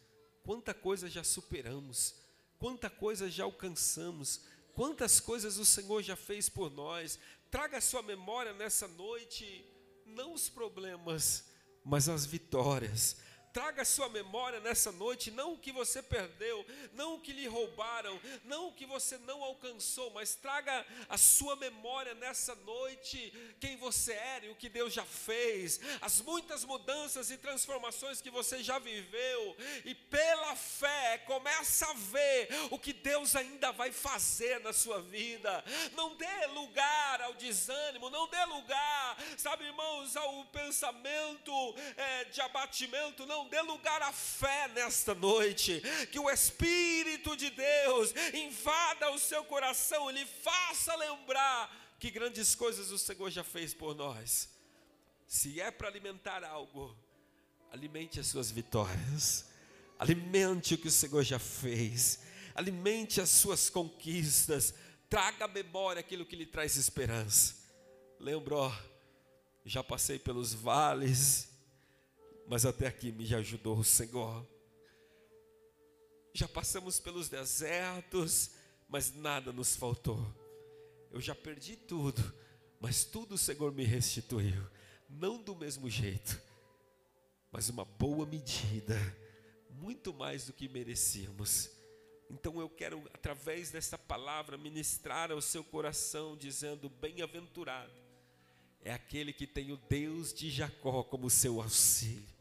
Quanta 0.42 0.74
coisa 0.74 1.09
já 1.09 1.22
superamos, 1.22 2.16
quanta 2.59 2.90
coisa 2.90 3.31
já 3.31 3.44
alcançamos, 3.44 4.40
quantas 4.74 5.20
coisas 5.20 5.59
o 5.59 5.64
Senhor 5.64 6.02
já 6.02 6.16
fez 6.16 6.48
por 6.48 6.70
nós. 6.70 7.18
Traga 7.50 7.78
à 7.78 7.81
sua 7.81 8.02
memória 8.02 8.52
nessa 8.52 8.88
noite 8.88 9.64
não 10.04 10.33
os 10.33 10.48
problemas, 10.48 11.44
mas 11.85 12.09
as 12.09 12.26
vitórias 12.26 13.16
Traga 13.52 13.82
à 13.82 13.84
sua 13.84 14.08
memória 14.08 14.61
nessa 14.61 14.92
noite 14.92 15.30
não 15.30 15.54
o 15.54 15.58
que 15.58 15.72
você 15.72 16.02
perdeu, 16.02 16.64
não 16.92 17.14
o 17.14 17.20
que 17.20 17.32
lhe 17.32 17.46
roubaram, 17.46 18.20
não 18.44 18.68
o 18.68 18.72
que 18.72 18.87
você 18.87 19.18
não 19.18 19.42
alcançou, 19.42 20.11
mas 20.11 20.34
traga 20.34 20.87
à 21.08 21.18
sua 21.18 21.56
memória 21.56 22.14
nessa 22.14 22.54
noite 22.54 23.32
quem 23.61 23.76
você 23.76 24.12
era 24.12 24.46
e 24.46 24.50
o 24.50 24.54
que 24.54 24.68
Deus 24.68 24.92
já 24.92 25.04
fez, 25.04 25.80
as 26.00 26.20
muitas 26.20 26.64
mudanças 26.64 27.30
e 27.30 27.38
transformações 27.38 28.20
que 28.20 28.30
você 28.30 28.62
já 28.62 28.78
viveu, 28.78 29.56
e 29.84 29.94
pela 29.94 30.54
fé 30.54 31.18
começa 31.26 31.90
a 31.90 31.94
ver 31.94 32.48
o 32.70 32.78
que 32.78 32.92
Deus 32.92 33.34
ainda 33.34 33.72
vai 33.72 33.90
fazer 33.92 34.61
na 34.61 34.72
sua 34.72 35.00
vida. 35.00 35.64
Não 35.94 36.14
dê 36.16 36.46
lugar 36.46 37.22
ao 37.22 37.34
desânimo, 37.34 38.11
não 38.11 38.28
dê 38.28 38.44
lugar, 38.44 39.16
sabe, 39.37 39.64
irmãos, 39.64 40.16
ao 40.16 40.44
pensamento 40.46 41.52
é, 41.96 42.24
de 42.24 42.40
abatimento, 42.40 43.26
não 43.26 43.47
dê 43.48 43.61
lugar 43.62 44.02
à 44.02 44.12
fé 44.12 44.68
nesta 44.68 45.14
noite, 45.14 45.82
que 46.12 46.18
o 46.18 46.30
Espírito 46.30 47.37
de 47.37 47.50
Deus 47.50 48.14
invada 48.34 49.11
o 49.11 49.18
seu 49.18 49.42
coração 49.44 50.11
e 50.11 50.14
lhe 50.14 50.26
faça 50.26 50.94
lembrar 50.96 51.96
que 51.98 52.11
grandes 52.11 52.54
coisas 52.54 52.90
o 52.90 52.98
Senhor 52.98 53.30
já 53.30 53.42
fez 53.42 53.74
por 53.74 53.94
nós. 53.94 54.48
Se 55.26 55.61
é 55.61 55.70
para 55.70 55.88
alimentar 55.88 56.44
algo, 56.44 56.96
alimente 57.72 58.20
as 58.20 58.26
suas 58.28 58.50
vitórias, 58.50 59.46
alimente 59.98 60.74
o 60.74 60.78
que 60.78 60.88
o 60.88 60.92
Senhor 60.92 61.22
já 61.22 61.38
fez, 61.38 62.20
alimente 62.54 63.20
as 63.20 63.28
suas 63.30 63.68
conquistas, 63.68 64.74
traga 65.11 65.44
à 65.44 65.48
memória 65.48 66.00
aquilo 66.00 66.24
que 66.24 66.37
lhe 66.37 66.46
traz 66.46 66.76
esperança. 66.76 67.56
Lembrou, 68.20 68.72
já 69.64 69.82
passei 69.82 70.18
pelos 70.18 70.54
vales, 70.54 71.48
mas 72.48 72.64
até 72.64 72.87
aqui 72.87 73.12
me 73.12 73.32
ajudou 73.34 73.76
o 73.76 73.84
Senhor. 73.84 74.44
Já 76.32 76.48
passamos 76.48 76.98
pelos 76.98 77.28
desertos, 77.28 78.52
mas 78.88 79.14
nada 79.14 79.52
nos 79.52 79.76
faltou. 79.76 80.18
Eu 81.11 81.20
já 81.20 81.34
perdi 81.34 81.76
tudo, 81.76 82.22
mas 82.80 83.04
tudo 83.04 83.34
o 83.34 83.38
Senhor 83.38 83.70
me 83.72 83.84
restituiu. 83.84 84.66
Não 85.11 85.42
do 85.42 85.54
mesmo 85.54 85.90
jeito, 85.90 86.40
mas 87.52 87.68
uma 87.68 87.84
boa 87.84 88.24
medida, 88.24 88.96
muito 89.70 90.14
mais 90.14 90.46
do 90.46 90.52
que 90.52 90.68
merecíamos. 90.68 91.70
Então 92.30 92.58
eu 92.61 92.68
quero, 92.68 93.02
através 93.12 93.70
desta 93.70 93.98
palavra, 93.98 94.56
ministrar 94.56 95.30
ao 95.30 95.40
seu 95.40 95.62
coração, 95.62 96.37
dizendo: 96.37 96.88
Bem-aventurado 96.88 97.92
é 98.80 98.92
aquele 98.92 99.32
que 99.32 99.46
tem 99.46 99.72
o 99.72 99.76
Deus 99.76 100.32
de 100.32 100.50
Jacó 100.50 101.02
como 101.02 101.28
seu 101.28 101.61
auxílio. 101.61 102.38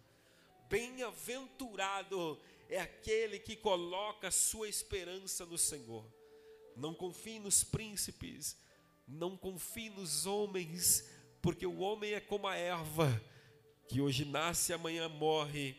Bem-aventurado 0.69 2.39
é 2.69 2.79
aquele 2.79 3.39
que 3.39 3.55
coloca 3.55 4.29
sua 4.29 4.67
esperança 4.67 5.45
no 5.45 5.57
Senhor. 5.57 6.05
Não 6.75 6.93
confie 6.93 7.39
nos 7.39 7.63
príncipes, 7.63 8.57
não 9.07 9.37
confie 9.37 9.89
nos 9.89 10.25
homens, 10.25 11.09
porque 11.41 11.65
o 11.65 11.79
homem 11.79 12.13
é 12.13 12.19
como 12.19 12.47
a 12.47 12.55
erva, 12.55 13.21
que 13.87 14.01
hoje 14.01 14.25
nasce 14.25 14.71
e 14.71 14.75
amanhã 14.75 15.07
morre. 15.07 15.75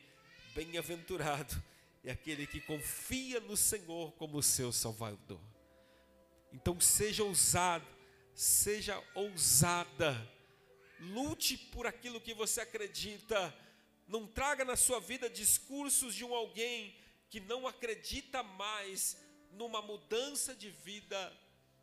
Bem-aventurado 0.54 1.62
é 2.02 2.10
aquele 2.10 2.46
que 2.46 2.60
confia 2.60 3.38
no 3.40 3.56
Senhor 3.56 4.12
como 4.12 4.42
seu 4.42 4.72
Salvador. 4.72 5.40
Então 6.52 6.80
seja 6.80 7.22
ousado, 7.22 7.86
seja 8.34 9.02
ousada, 9.14 10.16
lute 10.98 11.58
por 11.58 11.86
aquilo 11.86 12.20
que 12.20 12.32
você 12.32 12.62
acredita 12.62 13.54
não 14.08 14.26
traga 14.26 14.64
na 14.64 14.74
sua 14.74 14.98
vida 14.98 15.28
discursos 15.28 16.14
de 16.14 16.24
um 16.24 16.34
alguém 16.34 16.96
que 17.28 17.40
não 17.40 17.66
acredita 17.66 18.42
mais 18.42 19.18
numa 19.52 19.82
mudança 19.82 20.54
de 20.54 20.70
vida. 20.70 21.20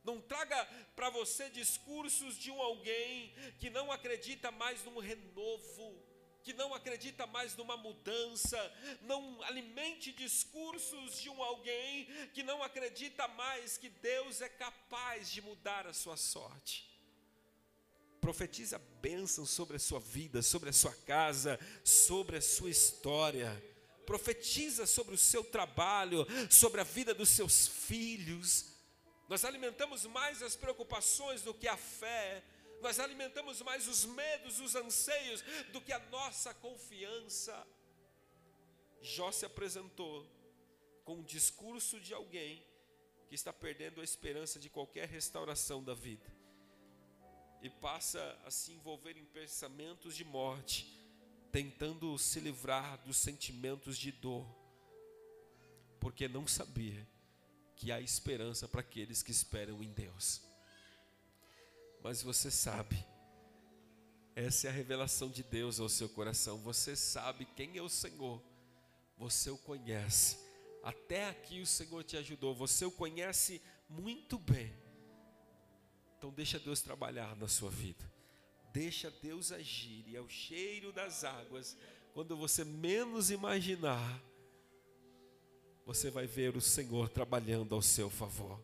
Não 0.04 0.20
traga 0.20 0.66
para 0.96 1.10
você 1.12 1.50
discursos 1.52 2.36
de 2.36 2.50
um 2.52 2.60
alguém 2.60 3.34
que 3.60 3.70
não 3.70 3.92
acredita 3.92 4.52
mais 4.52 4.84
num 4.84 4.98
renovo, 4.98 6.04
que 6.44 6.54
não 6.54 6.74
acredita 6.74 7.28
mais 7.28 7.56
numa 7.56 7.78
mudança. 7.78 8.60
Não 9.02 9.42
alimente 9.44 10.12
discursos 10.12 11.22
de 11.22 11.30
um 11.30 11.44
alguém 11.44 12.08
que 12.34 12.42
não 12.42 12.64
acredita 12.64 13.28
mais 13.28 13.78
que 13.78 13.90
Deus 13.90 14.42
é 14.42 14.50
capaz 14.50 15.32
de 15.32 15.42
mudar 15.44 15.86
a 15.86 15.94
sua 15.94 16.18
sorte 16.18 16.95
profetiza 18.26 18.80
bênção 19.04 19.46
sobre 19.46 19.76
a 19.76 19.80
sua 19.80 20.00
vida, 20.00 20.42
sobre 20.42 20.72
a 20.72 20.74
sua 20.74 20.94
casa, 21.06 21.60
sobre 21.84 22.38
a 22.38 22.42
sua 22.42 22.72
história. 22.72 23.52
Profetiza 24.04 24.88
sobre 24.88 25.14
o 25.14 25.18
seu 25.18 25.44
trabalho, 25.44 26.26
sobre 26.50 26.82
a 26.82 26.84
vida 26.84 27.14
dos 27.14 27.30
seus 27.30 27.68
filhos. 27.68 28.74
Nós 29.30 29.46
alimentamos 29.46 30.08
mais 30.08 30.42
as 30.42 30.56
preocupações 30.56 31.44
do 31.44 31.54
que 31.54 31.68
a 31.68 31.78
fé. 31.78 32.44
Nós 32.82 33.00
alimentamos 33.00 33.62
mais 33.62 33.88
os 33.88 34.06
medos, 34.06 34.60
os 34.60 34.74
anseios 34.74 35.44
do 35.72 35.80
que 35.80 35.94
a 35.94 36.00
nossa 36.10 36.52
confiança. 36.52 37.56
Jó 39.04 39.32
se 39.32 39.46
apresentou 39.46 40.28
com 41.04 41.18
um 41.18 41.24
discurso 41.24 42.00
de 42.00 42.12
alguém 42.12 42.66
que 43.30 43.36
está 43.36 43.54
perdendo 43.54 44.02
a 44.02 44.04
esperança 44.04 44.60
de 44.60 44.68
qualquer 44.68 45.08
restauração 45.08 45.84
da 45.84 45.94
vida 45.94 46.35
e 47.66 47.70
passa 47.70 48.38
a 48.46 48.52
se 48.52 48.72
envolver 48.72 49.18
em 49.18 49.26
pensamentos 49.26 50.16
de 50.16 50.24
morte, 50.24 51.04
tentando 51.52 52.16
se 52.18 52.40
livrar 52.40 53.00
dos 53.00 53.18
sentimentos 53.18 53.98
de 53.98 54.12
dor, 54.12 54.46
porque 56.00 56.28
não 56.28 56.48
sabia 56.48 57.08
que 57.76 57.92
há 57.92 58.00
esperança 58.00 58.68
para 58.68 58.82
aqueles 58.82 59.24
que 59.24 59.32
esperam 59.32 59.82
em 59.82 59.92
Deus. 59.92 60.44
Mas 62.04 62.22
você 62.22 62.52
sabe, 62.52 63.04
essa 64.36 64.68
é 64.68 64.70
a 64.70 64.74
revelação 64.74 65.32
de 65.32 65.42
Deus 65.42 65.80
ao 65.80 65.90
seu 65.90 66.08
coração. 66.08 66.60
Você 66.60 66.96
sabe 66.96 67.46
quem 67.56 67.78
é 67.78 67.82
o 67.82 67.90
Senhor, 67.90 68.40
você 69.18 69.50
o 69.50 69.58
conhece. 69.58 70.38
Até 70.84 71.30
aqui 71.30 71.62
o 71.62 71.66
Senhor 71.66 72.04
te 72.04 72.16
ajudou, 72.16 72.54
você 72.54 72.86
o 72.86 72.92
conhece 72.92 73.60
muito 73.90 74.38
bem 74.38 74.85
então 76.18 76.32
deixa 76.32 76.60
Deus 76.60 76.82
trabalhar 76.82 77.36
na 77.36 77.48
sua 77.48 77.70
vida. 77.70 78.04
Deixa 78.74 79.10
Deus 79.10 79.52
agir 79.52 80.04
e 80.08 80.18
ao 80.18 80.28
cheiro 80.28 80.92
das 80.92 81.24
águas, 81.24 81.78
quando 82.14 82.36
você 82.36 82.64
menos 82.66 83.32
imaginar, 83.32 84.22
você 85.86 86.10
vai 86.10 86.26
ver 86.26 86.58
o 86.58 86.62
Senhor 86.62 87.10
trabalhando 87.10 87.76
ao 87.76 87.82
seu 87.82 88.10
favor. 88.10 88.60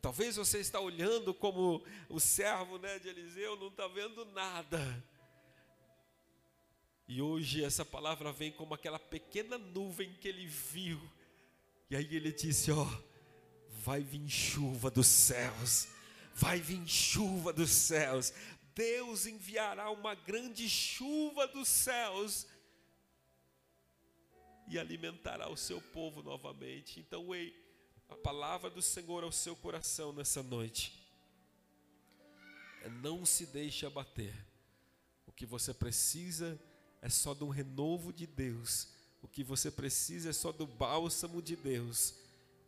Talvez 0.00 0.36
você 0.36 0.58
está 0.58 0.80
olhando 0.80 1.32
como 1.32 1.82
o 2.08 2.20
servo 2.20 2.78
né, 2.78 2.98
de 2.98 3.08
Eliseu, 3.08 3.56
não 3.56 3.68
está 3.68 3.88
vendo 3.88 4.24
nada. 4.26 4.78
E 7.06 7.22
hoje 7.22 7.64
essa 7.64 7.84
palavra 7.84 8.30
vem 8.30 8.52
como 8.52 8.74
aquela 8.74 8.98
pequena 8.98 9.56
nuvem 9.56 10.12
que 10.20 10.28
ele 10.28 10.46
viu. 10.46 11.00
E 11.90 11.96
aí 11.96 12.14
ele 12.14 12.30
disse: 12.30 12.70
Ó, 12.70 12.86
vai 13.70 14.02
vir 14.02 14.28
chuva 14.28 14.90
dos 14.90 15.06
céus 15.06 15.88
vai 16.38 16.60
vir 16.60 16.86
chuva 16.86 17.52
dos 17.52 17.70
céus, 17.70 18.32
Deus 18.72 19.26
enviará 19.26 19.90
uma 19.90 20.14
grande 20.14 20.68
chuva 20.68 21.48
dos 21.48 21.66
céus 21.66 22.46
e 24.68 24.78
alimentará 24.78 25.50
o 25.50 25.56
seu 25.56 25.80
povo 25.80 26.22
novamente. 26.22 27.00
Então, 27.00 27.34
ei, 27.34 27.52
a 28.08 28.14
palavra 28.14 28.70
do 28.70 28.80
Senhor 28.80 29.24
ao 29.24 29.32
seu 29.32 29.56
coração 29.56 30.12
nessa 30.12 30.40
noite 30.40 30.92
é 32.82 32.88
não 32.88 33.26
se 33.26 33.44
deixe 33.46 33.84
abater. 33.84 34.34
O 35.26 35.32
que 35.32 35.44
você 35.44 35.74
precisa 35.74 36.56
é 37.02 37.08
só 37.08 37.34
de 37.34 37.42
um 37.42 37.48
renovo 37.48 38.12
de 38.12 38.28
Deus. 38.28 38.88
O 39.20 39.26
que 39.26 39.42
você 39.42 39.72
precisa 39.72 40.30
é 40.30 40.32
só 40.32 40.52
do 40.52 40.68
bálsamo 40.68 41.42
de 41.42 41.56
Deus. 41.56 42.14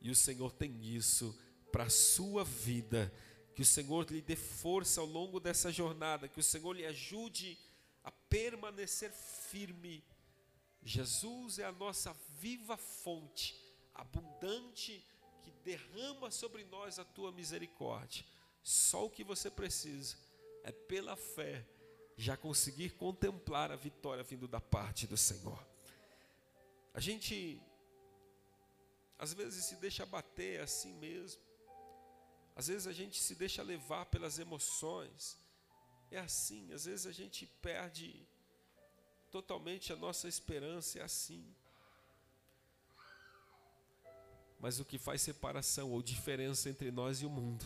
E 0.00 0.10
o 0.10 0.16
Senhor 0.16 0.50
tem 0.50 0.84
isso 0.84 1.38
para 1.70 1.84
a 1.84 1.90
sua 1.90 2.42
vida 2.42 3.12
que 3.54 3.62
o 3.62 3.66
Senhor 3.66 4.10
lhe 4.10 4.22
dê 4.22 4.36
força 4.36 5.00
ao 5.00 5.06
longo 5.06 5.40
dessa 5.40 5.72
jornada, 5.72 6.28
que 6.28 6.40
o 6.40 6.42
Senhor 6.42 6.72
lhe 6.72 6.86
ajude 6.86 7.58
a 8.04 8.10
permanecer 8.10 9.12
firme. 9.12 10.02
Jesus 10.82 11.58
é 11.58 11.64
a 11.64 11.72
nossa 11.72 12.14
viva 12.38 12.76
fonte, 12.76 13.54
abundante, 13.94 15.04
que 15.42 15.50
derrama 15.64 16.30
sobre 16.30 16.64
nós 16.64 16.98
a 16.98 17.04
tua 17.04 17.32
misericórdia. 17.32 18.24
Só 18.62 19.06
o 19.06 19.10
que 19.10 19.24
você 19.24 19.50
precisa 19.50 20.16
é 20.64 20.72
pela 20.72 21.16
fé 21.16 21.66
já 22.16 22.36
conseguir 22.36 22.90
contemplar 22.90 23.72
a 23.72 23.76
vitória 23.76 24.22
vindo 24.22 24.46
da 24.46 24.60
parte 24.60 25.06
do 25.06 25.16
Senhor. 25.16 25.58
A 26.92 27.00
gente 27.00 27.60
às 29.18 29.34
vezes 29.34 29.66
se 29.66 29.76
deixa 29.76 30.06
bater 30.06 30.60
assim 30.60 30.94
mesmo. 30.94 31.42
Às 32.54 32.68
vezes 32.68 32.86
a 32.86 32.92
gente 32.92 33.20
se 33.20 33.34
deixa 33.34 33.62
levar 33.62 34.06
pelas 34.06 34.38
emoções. 34.38 35.38
É 36.10 36.18
assim, 36.18 36.72
às 36.72 36.84
vezes 36.84 37.06
a 37.06 37.12
gente 37.12 37.46
perde 37.62 38.26
totalmente 39.30 39.92
a 39.92 39.96
nossa 39.96 40.28
esperança, 40.28 40.98
é 40.98 41.02
assim. 41.02 41.44
Mas 44.58 44.78
o 44.78 44.84
que 44.84 44.98
faz 44.98 45.22
separação 45.22 45.90
ou 45.90 46.02
diferença 46.02 46.68
entre 46.68 46.90
nós 46.90 47.22
e 47.22 47.26
o 47.26 47.30
mundo 47.30 47.64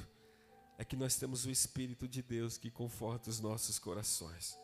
é 0.78 0.84
que 0.84 0.94
nós 0.94 1.16
temos 1.16 1.44
o 1.44 1.50
Espírito 1.50 2.06
de 2.06 2.22
Deus 2.22 2.58
que 2.58 2.70
conforta 2.70 3.30
os 3.30 3.40
nossos 3.40 3.78
corações. 3.78 4.56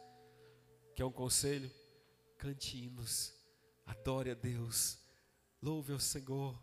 Quer 0.94 1.04
um 1.04 1.12
conselho? 1.12 1.70
Cante 2.38 2.76
hinos, 2.84 3.34
adore 3.84 4.30
a 4.30 4.34
Deus, 4.34 4.98
louve 5.62 5.92
ao 5.92 6.00
Senhor. 6.00 6.58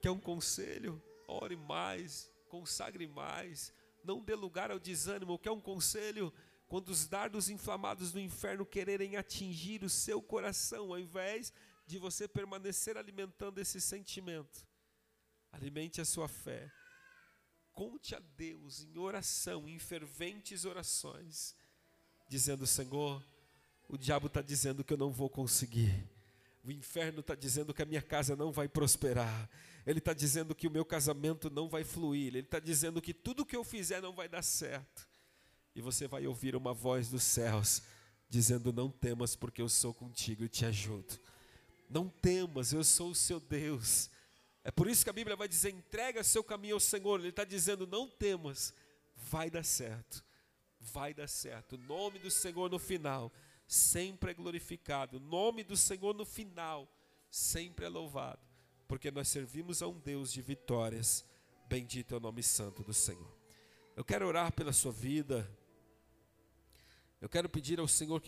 Quer 0.00 0.10
um 0.10 0.18
conselho? 0.18 1.02
Ore 1.26 1.56
mais, 1.56 2.30
consagre 2.54 3.08
mais, 3.08 3.72
não 4.04 4.22
dê 4.22 4.36
lugar 4.36 4.70
ao 4.70 4.78
desânimo. 4.78 5.36
Quer 5.40 5.50
um 5.50 5.60
conselho? 5.60 6.32
Quando 6.68 6.90
os 6.90 7.08
dardos 7.08 7.50
inflamados 7.50 8.12
do 8.12 8.20
inferno 8.20 8.64
quererem 8.64 9.16
atingir 9.16 9.82
o 9.82 9.90
seu 9.90 10.22
coração, 10.22 10.92
ao 10.92 11.00
invés 11.00 11.52
de 11.84 11.98
você 11.98 12.28
permanecer 12.28 12.96
alimentando 12.96 13.58
esse 13.58 13.80
sentimento, 13.80 14.64
alimente 15.50 16.00
a 16.00 16.04
sua 16.04 16.28
fé. 16.28 16.70
Conte 17.72 18.14
a 18.14 18.20
Deus 18.20 18.84
em 18.84 18.96
oração, 18.96 19.68
em 19.68 19.80
ferventes 19.80 20.64
orações, 20.64 21.56
dizendo: 22.28 22.68
Senhor, 22.68 23.20
o 23.88 23.98
diabo 23.98 24.28
está 24.28 24.40
dizendo 24.40 24.84
que 24.84 24.92
eu 24.92 24.96
não 24.96 25.10
vou 25.10 25.28
conseguir. 25.28 26.08
O 26.64 26.72
inferno 26.72 27.20
está 27.20 27.34
dizendo 27.34 27.74
que 27.74 27.82
a 27.82 27.84
minha 27.84 28.00
casa 28.00 28.34
não 28.34 28.50
vai 28.50 28.66
prosperar. 28.66 29.50
Ele 29.86 29.98
está 29.98 30.14
dizendo 30.14 30.54
que 30.54 30.66
o 30.66 30.70
meu 30.70 30.84
casamento 30.84 31.50
não 31.50 31.68
vai 31.68 31.84
fluir. 31.84 32.28
Ele 32.28 32.38
está 32.40 32.58
dizendo 32.58 33.02
que 33.02 33.12
tudo 33.12 33.44
que 33.44 33.54
eu 33.54 33.62
fizer 33.62 34.00
não 34.00 34.14
vai 34.14 34.28
dar 34.28 34.42
certo. 34.42 35.06
E 35.74 35.82
você 35.82 36.08
vai 36.08 36.26
ouvir 36.26 36.56
uma 36.56 36.72
voz 36.72 37.10
dos 37.10 37.22
céus 37.22 37.82
dizendo: 38.30 38.72
Não 38.72 38.90
temas, 38.90 39.36
porque 39.36 39.60
eu 39.60 39.68
sou 39.68 39.92
contigo 39.92 40.42
e 40.42 40.48
te 40.48 40.64
ajudo. 40.64 41.20
Não 41.90 42.08
temas, 42.08 42.72
eu 42.72 42.82
sou 42.82 43.10
o 43.10 43.14
seu 43.14 43.38
Deus. 43.38 44.08
É 44.64 44.70
por 44.70 44.88
isso 44.88 45.04
que 45.04 45.10
a 45.10 45.12
Bíblia 45.12 45.36
vai 45.36 45.46
dizer: 45.46 45.70
entrega 45.70 46.24
seu 46.24 46.42
caminho 46.42 46.76
ao 46.76 46.80
Senhor. 46.80 47.20
Ele 47.20 47.28
está 47.28 47.44
dizendo: 47.44 47.86
não 47.86 48.08
temas, 48.08 48.72
vai 49.14 49.50
dar 49.50 49.64
certo, 49.64 50.24
vai 50.80 51.12
dar 51.12 51.28
certo. 51.28 51.74
O 51.74 51.78
nome 51.78 52.18
do 52.18 52.30
Senhor 52.30 52.70
no 52.70 52.78
final 52.78 53.30
sempre 53.66 54.30
é 54.30 54.34
glorificado. 54.34 55.16
O 55.16 55.20
nome 55.20 55.64
do 55.64 55.76
Senhor 55.76 56.14
no 56.14 56.24
final 56.24 56.88
sempre 57.30 57.84
é 57.84 57.88
louvado, 57.88 58.40
porque 58.86 59.10
nós 59.10 59.28
servimos 59.28 59.82
a 59.82 59.88
um 59.88 59.98
Deus 59.98 60.32
de 60.32 60.40
vitórias. 60.42 61.24
Bendito 61.68 62.14
é 62.14 62.18
o 62.18 62.20
nome 62.20 62.42
santo 62.42 62.82
do 62.82 62.94
Senhor. 62.94 63.34
Eu 63.96 64.04
quero 64.04 64.26
orar 64.26 64.52
pela 64.52 64.72
sua 64.72 64.92
vida. 64.92 65.48
Eu 67.20 67.28
quero 67.28 67.48
pedir 67.48 67.80
ao 67.80 67.88
Senhor 67.88 68.20
que 68.20 68.22